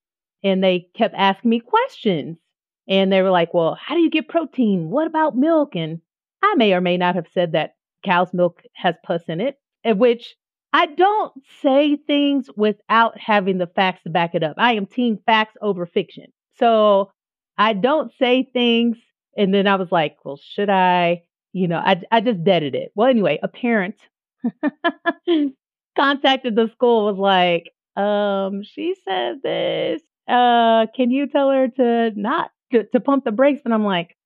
and 0.45 0.63
they 0.63 0.89
kept 0.95 1.15
asking 1.17 1.51
me 1.51 1.61
questions. 1.61 2.39
And 2.87 3.11
they 3.11 3.23
were 3.23 3.31
like, 3.31 3.55
well, 3.55 3.77
how 3.81 3.95
do 3.95 4.01
you 4.03 4.11
get 4.11 4.29
protein? 4.29 4.91
What 4.91 5.07
about 5.07 5.37
milk? 5.37 5.75
And 5.75 6.01
I 6.43 6.55
may 6.57 6.75
or 6.75 6.83
may 6.83 6.99
not 6.99 7.15
have 7.15 7.27
said 7.33 7.53
that 7.53 7.77
cow's 8.05 8.33
milk 8.35 8.63
has 8.75 8.95
pus 9.03 9.23
in 9.27 9.41
it, 9.41 9.59
in 9.83 9.99
which 9.99 10.37
I 10.75 10.87
don't 10.87 11.33
say 11.63 11.97
things 11.97 12.51
without 12.57 13.19
having 13.19 13.59
the 13.59 13.67
facts 13.67 14.03
to 14.03 14.11
back 14.11 14.35
it 14.35 14.43
up. 14.43 14.57
I 14.59 14.75
am 14.75 14.87
team 14.87 15.19
facts 15.25 15.57
over 15.63 15.87
fiction. 15.87 16.27
So 16.59 17.11
I 17.57 17.73
don't 17.73 18.13
say 18.19 18.49
things 18.53 18.99
and 19.37 19.53
then 19.53 19.67
I 19.67 19.77
was 19.77 19.91
like, 19.91 20.17
well, 20.25 20.39
should 20.43 20.71
I? 20.71 21.23
You 21.53 21.69
know, 21.69 21.79
I, 21.79 22.01
I 22.11 22.21
just 22.21 22.43
deaded 22.45 22.75
it. 22.75 22.91
Well, 22.95 23.09
anyway, 23.09 23.39
a 23.43 23.49
parent 23.49 23.95
contacted 25.97 26.57
the 26.57 26.69
school, 26.73 27.07
was 27.07 27.17
like, 27.17 27.73
um, 27.97 28.63
she 28.65 28.97
said 29.05 29.37
this. 29.43 30.03
Uh, 30.29 30.87
can 30.95 31.11
you 31.11 31.27
tell 31.27 31.51
her 31.51 31.69
to 31.69 32.13
not 32.17 32.51
to, 32.73 32.85
to 32.85 33.01
pump 33.01 33.25
the 33.25 33.33
brakes? 33.33 33.63
And 33.65 33.75
I'm 33.75 33.85
like, 33.85 34.17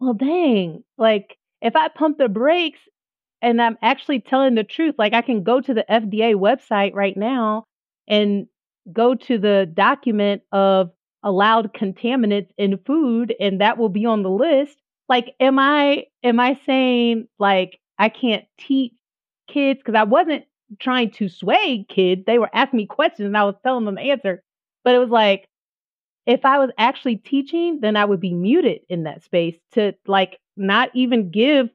well, 0.00 0.14
dang, 0.14 0.82
like 0.98 1.36
if 1.62 1.76
I 1.76 1.88
pump 1.88 2.18
the 2.18 2.28
brakes, 2.28 2.80
and 3.42 3.60
I'm 3.60 3.78
actually 3.82 4.20
telling 4.20 4.54
the 4.54 4.64
truth. 4.64 4.94
Like 4.98 5.14
I 5.14 5.22
can 5.22 5.42
go 5.42 5.60
to 5.60 5.74
the 5.74 5.84
FDA 5.88 6.34
website 6.34 6.94
right 6.94 7.16
now 7.16 7.64
and 8.08 8.46
go 8.92 9.14
to 9.14 9.38
the 9.38 9.70
document 9.72 10.42
of 10.52 10.90
allowed 11.22 11.72
contaminants 11.74 12.48
in 12.56 12.78
food 12.86 13.34
and 13.38 13.60
that 13.60 13.78
will 13.78 13.88
be 13.88 14.06
on 14.06 14.22
the 14.22 14.30
list. 14.30 14.76
Like 15.08 15.34
am 15.40 15.58
I 15.58 16.04
am 16.22 16.40
I 16.40 16.58
saying 16.66 17.28
like 17.38 17.78
I 17.98 18.08
can't 18.08 18.44
teach 18.58 18.92
kids 19.48 19.80
cuz 19.84 19.94
I 19.94 20.04
wasn't 20.04 20.44
trying 20.78 21.10
to 21.12 21.28
sway 21.28 21.84
kids. 21.88 22.24
They 22.26 22.38
were 22.38 22.50
asking 22.54 22.78
me 22.78 22.86
questions 22.86 23.26
and 23.26 23.36
I 23.36 23.44
was 23.44 23.56
telling 23.62 23.84
them 23.84 23.96
the 23.96 24.02
answer. 24.02 24.42
But 24.84 24.94
it 24.94 24.98
was 24.98 25.10
like 25.10 25.46
if 26.26 26.44
I 26.44 26.58
was 26.58 26.70
actually 26.78 27.16
teaching, 27.16 27.80
then 27.80 27.96
I 27.96 28.04
would 28.04 28.20
be 28.20 28.34
muted 28.34 28.80
in 28.88 29.04
that 29.04 29.24
space 29.24 29.56
to 29.72 29.94
like 30.06 30.38
not 30.56 30.90
even 30.94 31.30
give 31.30 31.70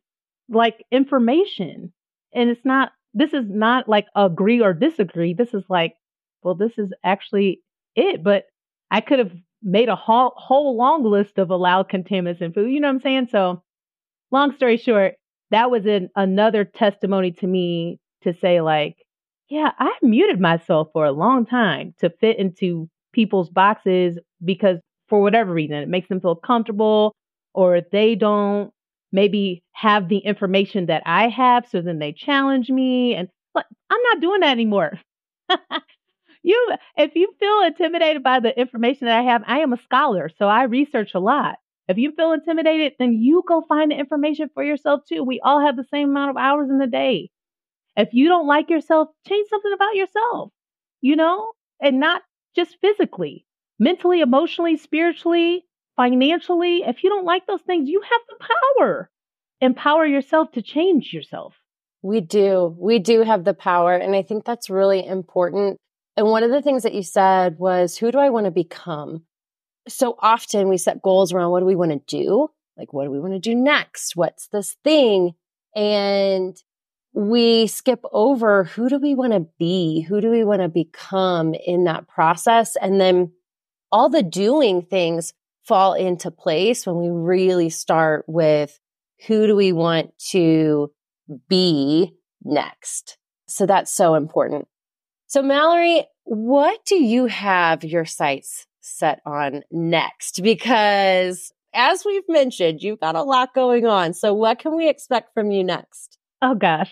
like 0.50 0.86
information. 0.92 1.92
And 2.34 2.50
it's 2.50 2.64
not, 2.64 2.92
this 3.14 3.34
is 3.34 3.46
not 3.50 3.90
like 3.90 4.06
agree 4.16 4.62
or 4.62 4.74
disagree. 4.74 5.34
This 5.34 5.54
is 5.54 5.64
like, 5.70 5.96
well, 6.44 6.56
this 6.56 6.78
is 6.78 6.94
actually 7.04 7.62
it. 7.96 8.24
But 8.24 8.46
I 8.92 9.02
could 9.02 9.20
have 9.20 9.34
made 9.64 9.90
a 9.90 9.96
whole, 9.96 10.34
whole 10.38 10.78
long 10.78 11.04
list 11.04 11.40
of 11.40 11.50
allowed 11.50 11.90
contaminants 11.90 12.42
in 12.42 12.54
food. 12.54 12.72
You 12.72 12.80
know 12.80 12.88
what 12.88 12.96
I'm 12.96 13.02
saying? 13.02 13.28
So, 13.32 13.64
long 14.32 14.56
story 14.56 14.78
short, 14.78 15.16
that 15.50 15.72
was 15.72 15.86
an, 15.86 16.10
another 16.16 16.64
testimony 16.64 17.32
to 17.32 17.48
me 17.48 18.00
to 18.22 18.34
say, 18.34 18.62
like, 18.62 18.98
yeah, 19.50 19.72
I 19.80 19.92
muted 20.02 20.40
myself 20.40 20.90
for 20.94 21.06
a 21.06 21.12
long 21.12 21.46
time 21.46 21.94
to 22.00 22.10
fit 22.10 22.38
into 22.38 22.90
people's 23.16 23.50
boxes 23.50 24.20
because 24.44 24.78
for 25.08 25.22
whatever 25.22 25.54
reason, 25.54 25.78
it 25.78 25.90
makes 25.90 26.10
them 26.10 26.20
feel 26.22 26.36
comfortable 26.36 27.16
or 27.54 27.82
they 27.92 28.16
don't 28.16 28.72
maybe 29.12 29.64
have 29.72 30.10
the 30.10 30.18
information 30.18 30.88
that 30.88 31.02
I 31.06 31.30
have. 31.30 31.66
So 31.68 31.82
then 31.82 32.00
they 32.00 32.12
challenge 32.12 32.70
me. 32.70 33.16
And 33.16 33.30
I'm 33.56 34.02
not 34.04 34.22
doing 34.22 34.42
that 34.42 34.52
anymore. 34.52 35.00
you, 36.44 36.70
if 36.98 37.16
you 37.16 37.34
feel 37.40 37.62
intimidated 37.66 38.24
by 38.24 38.40
the 38.42 38.60
information 38.60 39.08
that 39.08 39.20
I 39.20 39.24
have, 39.24 39.44
I 39.48 39.60
am 39.60 39.74
a 39.74 39.82
scholar. 39.82 40.30
So 40.38 40.48
I 40.48 40.64
research 40.64 41.14
a 41.16 41.20
lot. 41.20 41.56
If 41.88 41.98
you 41.98 42.12
feel 42.12 42.34
intimidated, 42.34 42.94
then 43.00 43.14
you 43.14 43.44
go 43.48 43.64
find 43.70 43.92
the 43.92 43.96
information 43.96 44.50
for 44.54 44.64
yourself 44.64 45.02
too. 45.08 45.24
We 45.24 45.40
all 45.44 45.62
have 45.62 45.78
the 45.78 45.86
same 45.92 46.10
amount 46.10 46.32
of 46.32 46.38
hours 46.38 46.70
in 46.70 46.80
the 46.80 46.88
day. 46.88 47.30
If 47.96 48.10
you 48.12 48.28
don't 48.28 48.48
like 48.48 48.70
yourself, 48.70 49.10
change 49.28 49.48
something 49.50 49.72
about 49.74 49.96
yourself, 49.96 50.52
you 51.02 51.16
know, 51.16 51.52
and 51.82 52.00
not 52.00 52.24
just 52.56 52.78
physically, 52.82 53.46
mentally, 53.80 54.22
emotionally, 54.22 54.78
spiritually, 54.78 55.66
financially, 55.96 56.84
if 56.86 57.04
you 57.04 57.10
don't 57.10 57.26
like 57.26 57.48
those 57.48 57.62
things, 57.62 57.90
you 57.90 58.02
have 58.02 58.22
the 58.30 58.48
power. 58.80 59.10
Empower 59.62 60.06
yourself 60.06 60.52
to 60.54 60.62
change 60.62 61.14
yourself. 61.14 61.56
We 62.02 62.22
do. 62.22 62.76
We 62.80 63.00
do 63.00 63.24
have 63.24 63.44
the 63.44 63.54
power. 63.54 63.96
And 63.96 64.16
I 64.16 64.22
think 64.22 64.46
that's 64.46 64.70
really 64.70 65.06
important. 65.06 65.78
And 66.18 66.28
one 66.28 66.44
of 66.44 66.52
the 66.52 66.62
things 66.62 66.84
that 66.84 66.94
you 66.94 67.04
said 67.04 67.58
was, 67.58 67.98
who 67.98 68.12
do 68.12 68.20
I 68.20 68.30
want 68.30 68.46
to 68.46 68.52
become? 68.52 69.24
So 69.88 70.16
often 70.20 70.70
we 70.70 70.78
set 70.78 71.02
goals 71.02 71.34
around 71.34 71.52
what 71.52 71.62
do 71.62 71.66
we 71.66 71.76
want 71.76 71.92
to 71.92 72.02
do? 72.08 72.50
Like, 72.78 72.94
what 72.94 73.06
do 73.06 73.12
we 73.12 73.20
want 73.20 73.34
to 73.34 73.40
do 73.40 73.56
next? 73.56 74.16
What's 74.16 74.48
this 74.48 74.76
thing? 74.84 75.34
And 75.76 76.56
we 77.16 77.66
skip 77.68 78.02
over 78.12 78.66
who 78.66 78.90
do 78.90 79.00
we 79.00 79.16
want 79.16 79.32
to 79.32 79.48
be? 79.58 80.02
Who 80.02 80.20
do 80.20 80.30
we 80.30 80.44
want 80.44 80.62
to 80.62 80.68
become 80.68 81.54
in 81.54 81.86
that 81.86 82.10
process? 82.10 82.76
And 82.76 83.00
then 83.00 83.32
all 83.90 84.10
the 84.10 84.22
doing 84.22 84.82
things 84.82 85.34
fall 85.64 85.94
into 85.94 86.30
place 86.30 86.86
when 86.86 86.98
we 86.98 87.10
really 87.10 87.70
start 87.70 88.26
with 88.28 88.78
who 89.28 89.48
do 89.48 89.56
we 89.56 89.72
want 89.72 90.12
to 90.32 90.92
be 91.48 92.14
next? 92.44 93.18
So 93.48 93.66
that's 93.66 93.92
so 93.92 94.16
important. 94.16 94.68
So 95.28 95.42
Mallory, 95.42 96.06
what 96.26 96.84
do 96.86 96.96
you 96.96 97.28
have 97.28 97.86
your 97.86 98.06
sights 98.06 98.68
set 98.82 99.22
on 99.26 99.64
next? 99.72 100.44
Because 100.44 101.54
as 101.74 102.04
we've 102.06 102.28
mentioned, 102.28 102.82
you've 102.82 103.00
got 103.00 103.16
a 103.16 103.24
lot 103.24 103.54
going 103.54 103.86
on. 103.86 104.14
So, 104.14 104.34
what 104.34 104.60
can 104.60 104.76
we 104.76 104.88
expect 104.88 105.34
from 105.34 105.52
you 105.52 105.64
next? 105.64 106.18
Oh, 106.42 106.56
gosh. 106.56 106.92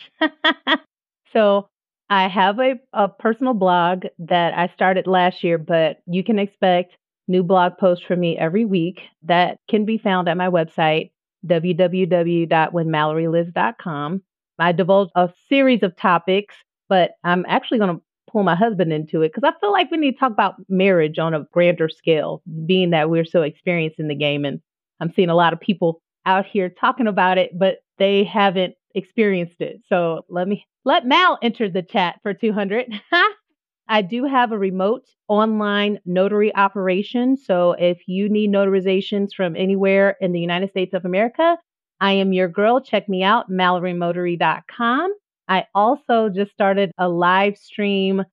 so, 1.33 1.69
I 2.09 2.27
have 2.27 2.59
a, 2.59 2.73
a 2.91 3.07
personal 3.07 3.53
blog 3.53 4.05
that 4.19 4.53
I 4.53 4.67
started 4.75 5.07
last 5.07 5.43
year, 5.43 5.57
but 5.57 6.01
you 6.05 6.23
can 6.23 6.37
expect 6.37 6.97
new 7.27 7.43
blog 7.43 7.77
posts 7.79 8.05
from 8.05 8.19
me 8.19 8.37
every 8.37 8.65
week 8.65 9.01
that 9.23 9.57
can 9.69 9.85
be 9.85 9.97
found 9.97 10.27
at 10.27 10.37
my 10.37 10.49
website, 10.49 11.11
www.whenmallorylives.com. 11.47 14.21
I 14.59 14.71
divulge 14.71 15.09
a 15.15 15.29
series 15.49 15.81
of 15.81 15.95
topics, 15.95 16.55
but 16.87 17.11
I'm 17.23 17.45
actually 17.47 17.79
going 17.79 17.95
to 17.95 18.01
pull 18.29 18.43
my 18.43 18.55
husband 18.55 18.93
into 18.93 19.21
it 19.21 19.33
because 19.33 19.49
I 19.49 19.59
feel 19.59 19.71
like 19.71 19.89
we 19.89 19.97
need 19.97 20.13
to 20.13 20.19
talk 20.19 20.31
about 20.31 20.55
marriage 20.69 21.17
on 21.17 21.33
a 21.33 21.45
grander 21.51 21.89
scale, 21.89 22.43
being 22.65 22.91
that 22.91 23.09
we're 23.09 23.25
so 23.25 23.41
experienced 23.41 23.99
in 23.99 24.07
the 24.07 24.15
game. 24.15 24.45
And 24.45 24.59
I'm 24.99 25.11
seeing 25.15 25.29
a 25.29 25.35
lot 25.35 25.53
of 25.53 25.59
people 25.59 26.01
out 26.25 26.45
here 26.45 26.69
talking 26.69 27.07
about 27.07 27.37
it, 27.37 27.57
but 27.57 27.77
they 27.97 28.23
haven't 28.23 28.75
experienced 28.95 29.61
it. 29.61 29.81
So 29.87 30.25
let 30.29 30.47
me 30.47 30.65
let 30.85 31.05
Mal 31.05 31.37
enter 31.41 31.69
the 31.69 31.81
chat 31.81 32.19
for 32.23 32.33
200. 32.33 33.01
I 33.87 34.01
do 34.01 34.25
have 34.25 34.51
a 34.51 34.57
remote 34.57 35.03
online 35.27 35.99
notary 36.05 36.55
operation. 36.55 37.37
So 37.37 37.73
if 37.73 37.99
you 38.07 38.29
need 38.29 38.51
notarizations 38.51 39.29
from 39.35 39.55
anywhere 39.55 40.15
in 40.21 40.31
the 40.31 40.39
United 40.39 40.69
States 40.69 40.93
of 40.93 41.05
America, 41.05 41.57
I 41.99 42.13
am 42.13 42.33
your 42.33 42.47
girl. 42.47 42.81
Check 42.81 43.09
me 43.09 43.23
out, 43.23 43.49
MalloryNotary.com. 43.49 45.13
I 45.47 45.65
also 45.75 46.29
just 46.29 46.51
started 46.51 46.91
a 46.97 47.09
live 47.09 47.57
stream. 47.57 48.23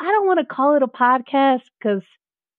I 0.00 0.04
don't 0.04 0.26
want 0.26 0.40
to 0.40 0.46
call 0.46 0.76
it 0.76 0.82
a 0.82 0.88
podcast 0.88 1.62
because 1.78 2.02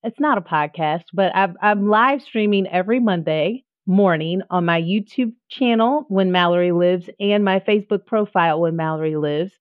it's 0.04 0.20
not 0.20 0.38
a 0.38 0.42
podcast, 0.42 1.04
but 1.14 1.36
i 1.36 1.50
am 1.62 1.90
live 1.90 2.22
streaming 2.22 2.68
every 2.68 3.00
Monday 3.00 3.64
morning 3.88 4.42
on 4.50 4.66
my 4.66 4.82
YouTube 4.82 5.34
channel, 5.50 6.06
When 6.10 6.32
Mallory 6.32 6.72
Lives, 6.72 7.10
and 7.20 7.44
my 7.44 7.60
Facebook 7.60 8.06
profile, 8.06 8.62
When 8.62 8.76
Mallory 8.76 9.16
Lives. 9.16 9.54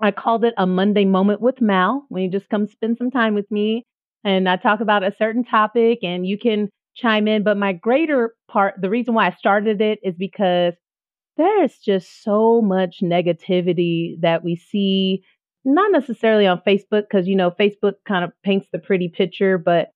I 0.00 0.10
called 0.10 0.44
it 0.44 0.54
a 0.56 0.66
Monday 0.66 1.04
moment 1.04 1.40
with 1.40 1.60
Mal, 1.60 2.04
when 2.08 2.22
you 2.22 2.30
just 2.30 2.48
come 2.48 2.66
spend 2.66 2.98
some 2.98 3.10
time 3.10 3.34
with 3.34 3.50
me 3.50 3.84
and 4.24 4.48
I 4.48 4.56
talk 4.56 4.80
about 4.80 5.02
a 5.02 5.14
certain 5.16 5.44
topic 5.44 6.00
and 6.02 6.26
you 6.26 6.38
can 6.38 6.68
chime 6.94 7.28
in. 7.28 7.42
But 7.42 7.56
my 7.56 7.72
greater 7.72 8.34
part, 8.48 8.74
the 8.80 8.90
reason 8.90 9.14
why 9.14 9.26
I 9.26 9.32
started 9.32 9.80
it 9.80 9.98
is 10.02 10.14
because 10.16 10.74
there's 11.36 11.78
just 11.78 12.22
so 12.22 12.60
much 12.60 12.98
negativity 13.02 14.20
that 14.20 14.42
we 14.44 14.56
see, 14.56 15.22
not 15.64 15.92
necessarily 15.92 16.46
on 16.46 16.62
Facebook, 16.66 17.02
because, 17.10 17.28
you 17.28 17.36
know, 17.36 17.50
Facebook 17.52 17.94
kind 18.06 18.24
of 18.24 18.32
paints 18.44 18.66
the 18.72 18.78
pretty 18.78 19.08
picture, 19.08 19.56
but 19.56 19.88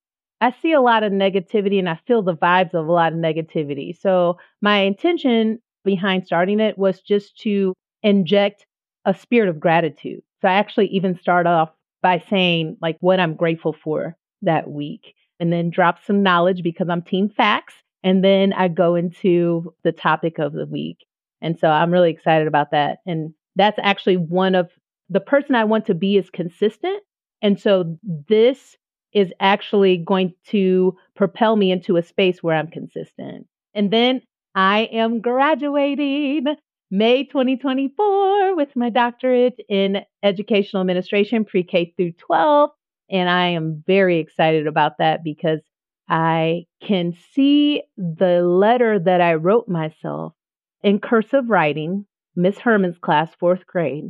I 0.42 0.52
see 0.60 0.72
a 0.72 0.80
lot 0.80 1.04
of 1.04 1.12
negativity 1.12 1.78
and 1.78 1.88
I 1.88 2.00
feel 2.04 2.20
the 2.20 2.34
vibes 2.34 2.74
of 2.74 2.88
a 2.88 2.92
lot 2.92 3.12
of 3.12 3.18
negativity. 3.18 3.96
So 3.96 4.38
my 4.60 4.78
intention 4.78 5.60
behind 5.84 6.26
starting 6.26 6.58
it 6.58 6.76
was 6.76 7.00
just 7.00 7.38
to 7.42 7.74
inject 8.02 8.66
a 9.04 9.14
spirit 9.14 9.48
of 9.48 9.60
gratitude. 9.60 10.20
So 10.40 10.48
I 10.48 10.54
actually 10.54 10.88
even 10.88 11.16
start 11.16 11.46
off 11.46 11.70
by 12.02 12.24
saying 12.28 12.76
like 12.82 12.96
what 12.98 13.20
I'm 13.20 13.34
grateful 13.36 13.72
for 13.72 14.16
that 14.42 14.68
week 14.68 15.14
and 15.38 15.52
then 15.52 15.70
drop 15.70 16.04
some 16.04 16.24
knowledge 16.24 16.64
because 16.64 16.88
I'm 16.88 17.02
team 17.02 17.28
facts. 17.28 17.74
And 18.02 18.24
then 18.24 18.52
I 18.52 18.66
go 18.66 18.96
into 18.96 19.72
the 19.84 19.92
topic 19.92 20.40
of 20.40 20.54
the 20.54 20.66
week. 20.66 21.06
And 21.40 21.56
so 21.56 21.68
I'm 21.68 21.92
really 21.92 22.10
excited 22.10 22.48
about 22.48 22.72
that. 22.72 22.98
And 23.06 23.32
that's 23.54 23.78
actually 23.80 24.16
one 24.16 24.56
of 24.56 24.70
the 25.08 25.20
person 25.20 25.54
I 25.54 25.62
want 25.62 25.86
to 25.86 25.94
be 25.94 26.16
is 26.16 26.30
consistent. 26.30 27.00
And 27.42 27.60
so 27.60 27.96
this 28.28 28.76
is 29.12 29.32
actually 29.40 29.98
going 29.98 30.34
to 30.48 30.96
propel 31.14 31.56
me 31.56 31.70
into 31.70 31.96
a 31.96 32.02
space 32.02 32.42
where 32.42 32.56
I'm 32.56 32.68
consistent. 32.68 33.46
And 33.74 33.90
then 33.90 34.22
I 34.54 34.88
am 34.92 35.20
graduating 35.20 36.46
May 36.90 37.24
2024 37.24 38.54
with 38.54 38.68
my 38.76 38.90
doctorate 38.90 39.58
in 39.68 40.02
educational 40.22 40.82
administration, 40.82 41.44
pre 41.44 41.62
K 41.62 41.94
through 41.96 42.12
12. 42.12 42.70
And 43.10 43.28
I 43.28 43.48
am 43.48 43.82
very 43.86 44.18
excited 44.18 44.66
about 44.66 44.98
that 44.98 45.24
because 45.24 45.60
I 46.08 46.64
can 46.86 47.14
see 47.32 47.82
the 47.96 48.42
letter 48.42 48.98
that 48.98 49.20
I 49.20 49.34
wrote 49.34 49.68
myself 49.68 50.34
in 50.82 50.98
cursive 50.98 51.48
writing, 51.48 52.06
Miss 52.36 52.58
Herman's 52.58 52.98
class, 52.98 53.30
fourth 53.38 53.66
grade, 53.66 54.08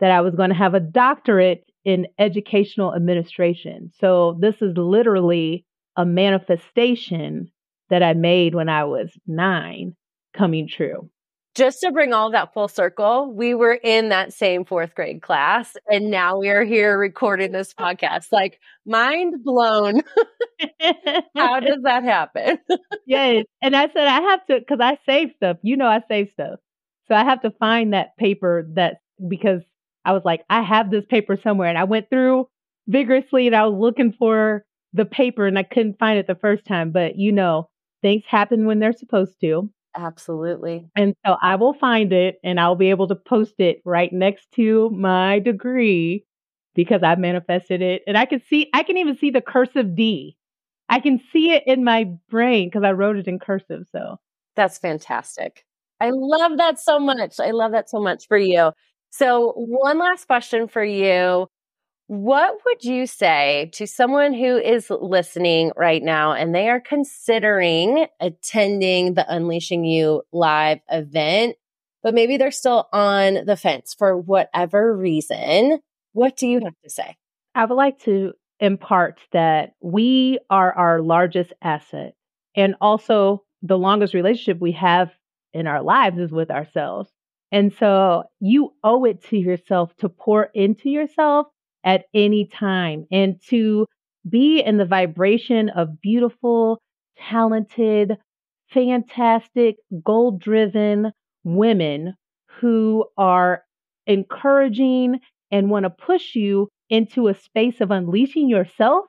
that 0.00 0.10
I 0.10 0.20
was 0.20 0.34
going 0.34 0.50
to 0.50 0.56
have 0.56 0.74
a 0.74 0.80
doctorate 0.80 1.64
in 1.84 2.06
educational 2.18 2.94
administration. 2.94 3.90
So 4.00 4.38
this 4.40 4.56
is 4.60 4.76
literally 4.76 5.64
a 5.96 6.04
manifestation 6.06 7.50
that 7.90 8.02
I 8.02 8.14
made 8.14 8.54
when 8.54 8.68
I 8.68 8.84
was 8.84 9.10
nine 9.26 9.94
coming 10.34 10.68
true 10.68 11.10
just 11.54 11.80
to 11.80 11.92
bring 11.92 12.12
all 12.12 12.30
that 12.30 12.54
full 12.54 12.68
circle, 12.68 13.32
we 13.32 13.54
were 13.54 13.74
in 13.74 14.08
that 14.08 14.32
same 14.32 14.64
fourth 14.64 14.94
grade 14.94 15.20
class 15.20 15.76
and 15.90 16.10
now 16.10 16.38
we 16.38 16.48
are 16.48 16.64
here 16.64 16.98
recording 16.98 17.52
this 17.52 17.74
podcast. 17.74 18.26
Like 18.32 18.58
mind 18.86 19.44
blown. 19.44 20.02
How 21.36 21.60
does 21.60 21.82
that 21.82 22.04
happen? 22.04 22.58
yes. 23.06 23.44
And 23.60 23.76
I 23.76 23.88
said, 23.88 24.06
I 24.06 24.20
have 24.20 24.46
to, 24.46 24.64
cause 24.64 24.78
I 24.80 24.98
save 25.04 25.32
stuff. 25.36 25.58
You 25.62 25.76
know, 25.76 25.86
I 25.86 26.00
save 26.08 26.30
stuff. 26.32 26.60
So 27.08 27.14
I 27.14 27.24
have 27.24 27.42
to 27.42 27.50
find 27.50 27.92
that 27.92 28.16
paper 28.16 28.66
that 28.74 28.98
because 29.28 29.62
I 30.04 30.12
was 30.12 30.22
like, 30.24 30.44
I 30.50 30.62
have 30.62 30.90
this 30.90 31.04
paper 31.06 31.38
somewhere. 31.42 31.68
And 31.68 31.78
I 31.78 31.84
went 31.84 32.10
through 32.10 32.48
vigorously 32.88 33.46
and 33.46 33.56
I 33.56 33.66
was 33.66 33.78
looking 33.78 34.12
for 34.18 34.64
the 34.92 35.04
paper 35.04 35.46
and 35.46 35.58
I 35.58 35.62
couldn't 35.62 35.98
find 35.98 36.18
it 36.18 36.26
the 36.26 36.34
first 36.34 36.64
time. 36.66 36.90
But 36.90 37.16
you 37.16 37.32
know, 37.32 37.68
things 38.02 38.22
happen 38.26 38.66
when 38.66 38.78
they're 38.78 38.92
supposed 38.92 39.40
to. 39.40 39.70
Absolutely. 39.96 40.88
And 40.96 41.14
so 41.26 41.36
I 41.42 41.56
will 41.56 41.74
find 41.74 42.12
it 42.12 42.36
and 42.42 42.58
I'll 42.58 42.76
be 42.76 42.90
able 42.90 43.08
to 43.08 43.14
post 43.14 43.54
it 43.58 43.82
right 43.84 44.12
next 44.12 44.50
to 44.52 44.90
my 44.90 45.38
degree 45.38 46.24
because 46.74 47.02
I 47.02 47.14
manifested 47.16 47.82
it. 47.82 48.02
And 48.06 48.16
I 48.16 48.24
can 48.24 48.40
see, 48.48 48.70
I 48.72 48.82
can 48.82 48.96
even 48.96 49.18
see 49.18 49.30
the 49.30 49.42
cursive 49.42 49.94
D. 49.94 50.36
I 50.88 51.00
can 51.00 51.20
see 51.32 51.52
it 51.52 51.62
in 51.66 51.84
my 51.84 52.06
brain 52.30 52.68
because 52.68 52.84
I 52.84 52.92
wrote 52.92 53.16
it 53.16 53.28
in 53.28 53.38
cursive. 53.38 53.84
So 53.92 54.16
that's 54.56 54.78
fantastic. 54.78 55.64
I 56.00 56.10
love 56.12 56.56
that 56.56 56.80
so 56.80 56.98
much. 56.98 57.38
I 57.38 57.50
love 57.50 57.72
that 57.72 57.88
so 57.88 58.00
much 58.00 58.26
for 58.26 58.36
you. 58.36 58.72
So, 59.12 59.52
one 59.56 59.98
last 59.98 60.26
question 60.26 60.68
for 60.68 60.82
you. 60.82 61.46
What 62.06 62.54
would 62.64 62.82
you 62.82 63.06
say 63.06 63.70
to 63.74 63.86
someone 63.86 64.32
who 64.32 64.56
is 64.56 64.90
listening 64.90 65.70
right 65.76 66.02
now 66.02 66.32
and 66.32 66.54
they 66.54 66.70
are 66.70 66.80
considering 66.80 68.06
attending 68.20 69.14
the 69.14 69.26
Unleashing 69.28 69.84
You 69.84 70.22
live 70.32 70.80
event, 70.90 71.56
but 72.02 72.14
maybe 72.14 72.38
they're 72.38 72.50
still 72.50 72.88
on 72.90 73.44
the 73.44 73.56
fence 73.56 73.94
for 73.96 74.16
whatever 74.16 74.96
reason? 74.96 75.80
What 76.14 76.36
do 76.36 76.48
you 76.48 76.60
have 76.64 76.74
to 76.82 76.90
say? 76.90 77.16
I 77.54 77.66
would 77.66 77.74
like 77.74 77.98
to 78.04 78.32
impart 78.60 79.20
that 79.32 79.74
we 79.82 80.38
are 80.48 80.72
our 80.72 81.02
largest 81.02 81.52
asset 81.60 82.14
and 82.56 82.76
also 82.80 83.44
the 83.62 83.78
longest 83.78 84.14
relationship 84.14 84.58
we 84.58 84.72
have 84.72 85.10
in 85.52 85.66
our 85.66 85.82
lives 85.82 86.18
is 86.18 86.30
with 86.30 86.50
ourselves. 86.50 87.10
And 87.52 87.72
so 87.74 88.24
you 88.40 88.72
owe 88.82 89.04
it 89.04 89.22
to 89.24 89.36
yourself 89.36 89.94
to 89.98 90.08
pour 90.08 90.44
into 90.54 90.88
yourself 90.88 91.46
at 91.84 92.06
any 92.14 92.46
time 92.46 93.06
and 93.12 93.40
to 93.48 93.86
be 94.28 94.60
in 94.60 94.78
the 94.78 94.86
vibration 94.86 95.68
of 95.68 96.00
beautiful, 96.00 96.80
talented, 97.18 98.16
fantastic, 98.70 99.76
goal 100.02 100.32
driven 100.32 101.12
women 101.44 102.14
who 102.60 103.04
are 103.18 103.62
encouraging 104.06 105.20
and 105.50 105.70
want 105.70 105.84
to 105.84 105.90
push 105.90 106.34
you 106.34 106.68
into 106.88 107.28
a 107.28 107.34
space 107.34 107.80
of 107.80 107.90
unleashing 107.90 108.48
yourself, 108.48 109.04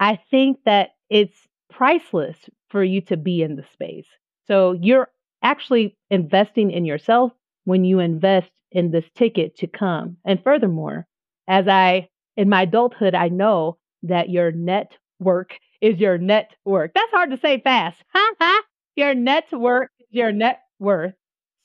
I 0.00 0.18
think 0.30 0.58
that 0.64 0.90
it's 1.10 1.46
priceless 1.70 2.36
for 2.70 2.82
you 2.82 3.00
to 3.02 3.16
be 3.16 3.42
in 3.42 3.54
the 3.56 3.64
space. 3.72 4.08
So 4.46 4.72
you're 4.72 5.08
actually 5.42 5.96
investing 6.10 6.70
in 6.70 6.84
yourself 6.84 7.32
when 7.64 7.84
you 7.84 7.98
invest 7.98 8.50
in 8.70 8.90
this 8.90 9.04
ticket 9.14 9.56
to 9.58 9.66
come. 9.66 10.16
And 10.24 10.42
furthermore, 10.42 11.06
as 11.48 11.68
I 11.68 12.08
in 12.36 12.48
my 12.48 12.62
adulthood, 12.62 13.14
I 13.14 13.28
know 13.28 13.78
that 14.02 14.28
your 14.28 14.50
network 14.50 15.58
is 15.80 15.98
your 15.98 16.18
net 16.18 16.50
worth. 16.64 16.90
That's 16.94 17.10
hard 17.12 17.30
to 17.30 17.38
say 17.38 17.60
fast. 17.60 18.02
Huh? 18.14 18.62
Your 18.96 19.14
network 19.14 19.90
is 20.00 20.06
your 20.10 20.32
net 20.32 20.60
worth. 20.78 21.14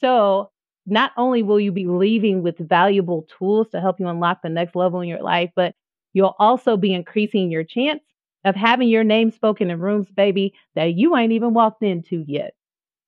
So 0.01 0.49
not 0.85 1.12
only 1.17 1.43
will 1.43 1.59
you 1.59 1.71
be 1.71 1.85
leaving 1.85 2.41
with 2.41 2.57
valuable 2.57 3.27
tools 3.38 3.67
to 3.71 3.81
help 3.81 3.99
you 3.99 4.07
unlock 4.07 4.41
the 4.41 4.49
next 4.49 4.75
level 4.75 5.01
in 5.01 5.07
your 5.07 5.21
life, 5.21 5.51
but 5.55 5.75
you'll 6.13 6.35
also 6.39 6.77
be 6.77 6.93
increasing 6.93 7.51
your 7.51 7.63
chance 7.63 8.01
of 8.45 8.55
having 8.55 8.88
your 8.88 9.03
name 9.03 9.31
spoken 9.31 9.69
in 9.69 9.79
rooms, 9.79 10.09
baby, 10.12 10.53
that 10.75 10.93
you 10.95 11.15
ain't 11.15 11.33
even 11.33 11.53
walked 11.53 11.83
into 11.83 12.23
yet. 12.27 12.53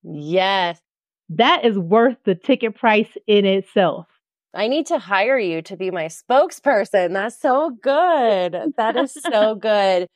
Yes. 0.04 0.80
That 1.36 1.64
is 1.64 1.78
worth 1.78 2.18
the 2.26 2.36
ticket 2.36 2.76
price 2.76 3.18
in 3.26 3.46
itself. 3.46 4.06
I 4.54 4.68
need 4.68 4.88
to 4.88 5.00
hire 5.00 5.40
you 5.40 5.62
to 5.64 5.78
be 5.78 5.90
my 5.90 6.06
spokesperson. 6.06 7.14
That's 7.14 7.40
so 7.40 7.70
good. 7.82 8.74
That 8.76 8.98
is 8.98 9.14
so 9.14 9.56
good. 9.62 10.08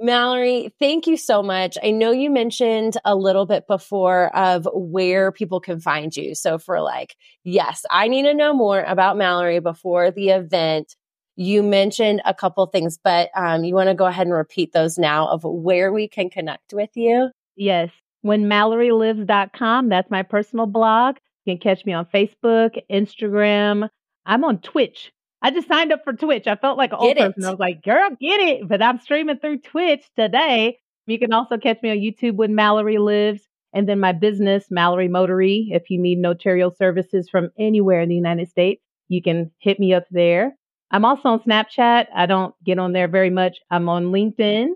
Mallory, 0.00 0.74
thank 0.80 1.06
you 1.06 1.16
so 1.16 1.44
much. 1.44 1.78
I 1.80 1.92
know 1.92 2.10
you 2.10 2.28
mentioned 2.28 2.96
a 3.04 3.14
little 3.14 3.46
bit 3.46 3.68
before 3.68 4.34
of 4.36 4.68
where 4.74 5.30
people 5.30 5.60
can 5.60 5.78
find 5.78 6.14
you. 6.16 6.34
So, 6.34 6.58
for 6.58 6.80
like, 6.80 7.14
yes, 7.44 7.84
I 7.88 8.08
need 8.08 8.24
to 8.24 8.34
know 8.34 8.52
more 8.52 8.82
about 8.82 9.16
Mallory 9.16 9.60
before 9.60 10.10
the 10.10 10.30
event. 10.30 10.96
You 11.36 11.62
mentioned 11.62 12.20
a 12.24 12.34
couple 12.34 12.66
things, 12.66 12.98
but 13.02 13.30
um, 13.36 13.62
you 13.62 13.74
want 13.74 13.90
to 13.90 13.94
go 13.94 14.06
ahead 14.06 14.26
and 14.26 14.34
repeat 14.34 14.72
those 14.72 14.98
now 14.98 15.28
of 15.28 15.44
where 15.44 15.92
we 15.92 16.08
can 16.08 16.30
connect 16.30 16.72
with 16.72 16.90
you? 16.96 17.30
Yes. 17.54 17.90
When 18.24 18.44
MalloryLives.com, 18.44 19.90
that's 19.90 20.10
my 20.10 20.22
personal 20.22 20.64
blog. 20.64 21.16
You 21.44 21.52
can 21.52 21.60
catch 21.60 21.84
me 21.84 21.92
on 21.92 22.06
Facebook, 22.06 22.82
Instagram. 22.90 23.90
I'm 24.24 24.44
on 24.44 24.62
Twitch. 24.62 25.12
I 25.42 25.50
just 25.50 25.68
signed 25.68 25.92
up 25.92 26.04
for 26.04 26.14
Twitch. 26.14 26.46
I 26.46 26.56
felt 26.56 26.78
like 26.78 26.92
an 26.92 27.00
old 27.00 27.14
person. 27.18 27.44
I 27.44 27.50
was 27.50 27.58
like, 27.58 27.82
girl, 27.82 28.08
get 28.18 28.40
it. 28.40 28.66
But 28.66 28.80
I'm 28.80 28.98
streaming 28.98 29.40
through 29.40 29.58
Twitch 29.58 30.08
today. 30.16 30.78
You 31.06 31.18
can 31.18 31.34
also 31.34 31.58
catch 31.58 31.82
me 31.82 31.90
on 31.90 31.98
YouTube 31.98 32.36
when 32.36 32.54
Mallory 32.54 32.96
lives. 32.96 33.42
And 33.74 33.86
then 33.86 34.00
my 34.00 34.12
business, 34.12 34.70
Mallory 34.70 35.08
Notary. 35.08 35.68
If 35.70 35.90
you 35.90 36.00
need 36.00 36.16
notarial 36.18 36.74
services 36.74 37.28
from 37.28 37.50
anywhere 37.58 38.00
in 38.00 38.08
the 38.08 38.14
United 38.14 38.48
States, 38.48 38.82
you 39.08 39.20
can 39.20 39.50
hit 39.58 39.78
me 39.78 39.92
up 39.92 40.06
there. 40.10 40.56
I'm 40.90 41.04
also 41.04 41.28
on 41.28 41.40
Snapchat. 41.40 42.06
I 42.16 42.24
don't 42.24 42.54
get 42.64 42.78
on 42.78 42.94
there 42.94 43.08
very 43.08 43.28
much. 43.28 43.58
I'm 43.70 43.90
on 43.90 44.06
LinkedIn. 44.06 44.68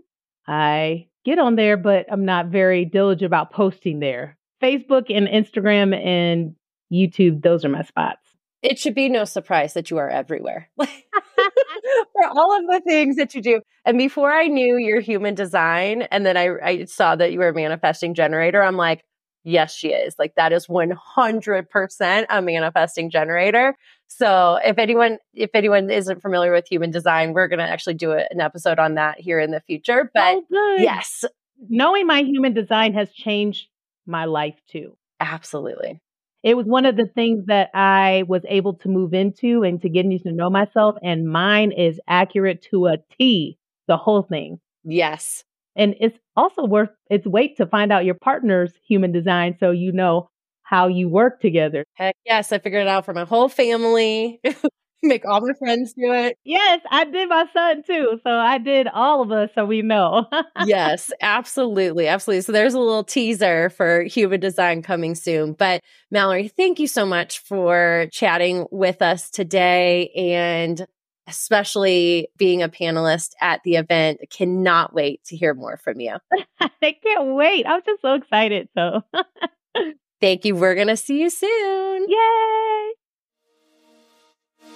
I 0.46 1.07
get 1.28 1.38
on 1.38 1.56
there, 1.56 1.76
but 1.76 2.06
I'm 2.10 2.24
not 2.24 2.46
very 2.46 2.84
diligent 2.84 3.26
about 3.26 3.52
posting 3.52 4.00
there. 4.00 4.36
Facebook 4.62 5.14
and 5.14 5.28
Instagram 5.28 5.94
and 5.94 6.54
YouTube, 6.92 7.42
those 7.42 7.64
are 7.64 7.68
my 7.68 7.82
spots. 7.82 8.20
It 8.62 8.78
should 8.78 8.94
be 8.94 9.08
no 9.08 9.24
surprise 9.24 9.74
that 9.74 9.90
you 9.90 9.98
are 9.98 10.08
everywhere 10.08 10.68
for 10.76 12.24
all 12.26 12.58
of 12.58 12.66
the 12.66 12.82
things 12.84 13.16
that 13.16 13.34
you 13.34 13.40
do. 13.42 13.60
And 13.84 13.96
before 13.96 14.32
I 14.32 14.48
knew 14.48 14.76
your 14.78 15.00
human 15.00 15.34
design, 15.34 16.02
and 16.10 16.26
then 16.26 16.36
I, 16.36 16.48
I 16.62 16.84
saw 16.86 17.14
that 17.14 17.30
you 17.30 17.38
were 17.38 17.48
a 17.48 17.54
manifesting 17.54 18.14
generator, 18.14 18.62
I'm 18.62 18.76
like, 18.76 19.04
yes, 19.44 19.74
she 19.74 19.88
is. 19.88 20.14
Like 20.18 20.34
that 20.36 20.52
is 20.52 20.66
100% 20.66 22.26
a 22.28 22.42
manifesting 22.42 23.10
generator. 23.10 23.76
So 24.06 24.58
if 24.64 24.78
anyone, 24.78 25.18
if 25.34 25.50
anyone 25.54 25.90
isn't 25.90 26.22
familiar 26.22 26.52
with 26.52 26.66
human 26.66 26.90
design, 26.90 27.32
we're 27.32 27.48
going 27.48 27.58
to 27.58 27.68
actually 27.68 27.94
do 27.94 28.12
a, 28.12 28.24
an 28.30 28.40
episode 28.40 28.78
on 28.78 28.94
that 28.94 29.20
here 29.20 29.40
in 29.40 29.50
the 29.50 29.60
future. 29.60 30.10
But 30.14 30.42
oh, 30.52 30.76
yes, 30.78 31.24
knowing 31.68 32.06
my 32.06 32.22
human 32.22 32.54
design 32.54 32.94
has 32.94 33.12
changed 33.12 33.68
my 34.06 34.24
life 34.24 34.58
too. 34.70 34.96
Absolutely. 35.20 36.00
It 36.42 36.56
was 36.56 36.66
one 36.66 36.86
of 36.86 36.96
the 36.96 37.06
things 37.06 37.46
that 37.46 37.70
I 37.74 38.24
was 38.28 38.42
able 38.48 38.74
to 38.74 38.88
move 38.88 39.12
into 39.12 39.64
and 39.64 39.80
to 39.82 39.88
getting 39.88 40.18
to 40.20 40.32
know 40.32 40.50
myself. 40.50 40.96
And 41.02 41.28
mine 41.28 41.72
is 41.72 42.00
accurate 42.06 42.62
to 42.70 42.86
a 42.86 42.98
T, 43.18 43.58
the 43.88 43.96
whole 43.96 44.22
thing. 44.22 44.60
Yes. 44.84 45.44
And 45.76 45.94
it's 46.00 46.18
also 46.36 46.64
worth 46.64 46.90
its 47.10 47.26
weight 47.26 47.56
to 47.58 47.66
find 47.66 47.92
out 47.92 48.04
your 48.04 48.14
partner's 48.14 48.72
human 48.86 49.12
design 49.12 49.56
so 49.60 49.70
you 49.70 49.92
know 49.92 50.28
how 50.62 50.86
you 50.88 51.08
work 51.08 51.40
together. 51.40 51.84
Heck 51.94 52.14
yes, 52.24 52.52
I 52.52 52.58
figured 52.58 52.82
it 52.82 52.88
out 52.88 53.04
for 53.04 53.14
my 53.14 53.24
whole 53.24 53.48
family. 53.48 54.40
Make 55.02 55.24
all 55.24 55.40
my 55.40 55.52
friends 55.58 55.92
do 55.92 56.12
it. 56.12 56.36
Yes, 56.44 56.80
I 56.90 57.04
did 57.04 57.28
my 57.28 57.46
son 57.52 57.84
too. 57.84 58.18
So 58.24 58.30
I 58.30 58.58
did 58.58 58.88
all 58.88 59.22
of 59.22 59.30
us 59.30 59.48
so 59.54 59.64
we 59.64 59.80
know. 59.80 60.26
yes, 60.66 61.12
absolutely. 61.20 62.08
Absolutely. 62.08 62.40
So 62.42 62.50
there's 62.50 62.74
a 62.74 62.80
little 62.80 63.04
teaser 63.04 63.70
for 63.70 64.02
human 64.02 64.40
design 64.40 64.82
coming 64.82 65.14
soon. 65.14 65.52
But 65.52 65.82
Mallory, 66.10 66.48
thank 66.48 66.80
you 66.80 66.88
so 66.88 67.06
much 67.06 67.38
for 67.38 68.08
chatting 68.10 68.66
with 68.72 69.00
us 69.00 69.30
today 69.30 70.08
and 70.16 70.84
especially 71.28 72.28
being 72.38 72.62
a 72.62 72.68
panelist 72.68 73.32
at 73.40 73.62
the 73.62 73.76
event. 73.76 74.20
Cannot 74.30 74.94
wait 74.94 75.22
to 75.24 75.36
hear 75.36 75.54
more 75.54 75.76
from 75.76 76.00
you. 76.00 76.16
I 76.60 76.96
can't 77.02 77.34
wait. 77.34 77.66
I'm 77.66 77.82
just 77.84 78.02
so 78.02 78.14
excited. 78.14 78.68
So 78.74 79.02
thank 80.20 80.44
you. 80.44 80.56
We're 80.56 80.74
going 80.74 80.88
to 80.88 80.96
see 80.96 81.20
you 81.20 81.30
soon. 81.30 82.06
Yay. 82.08 82.92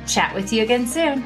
Chat 0.05 0.35
with 0.35 0.53
you 0.53 0.63
again 0.63 0.85
soon. 0.85 1.23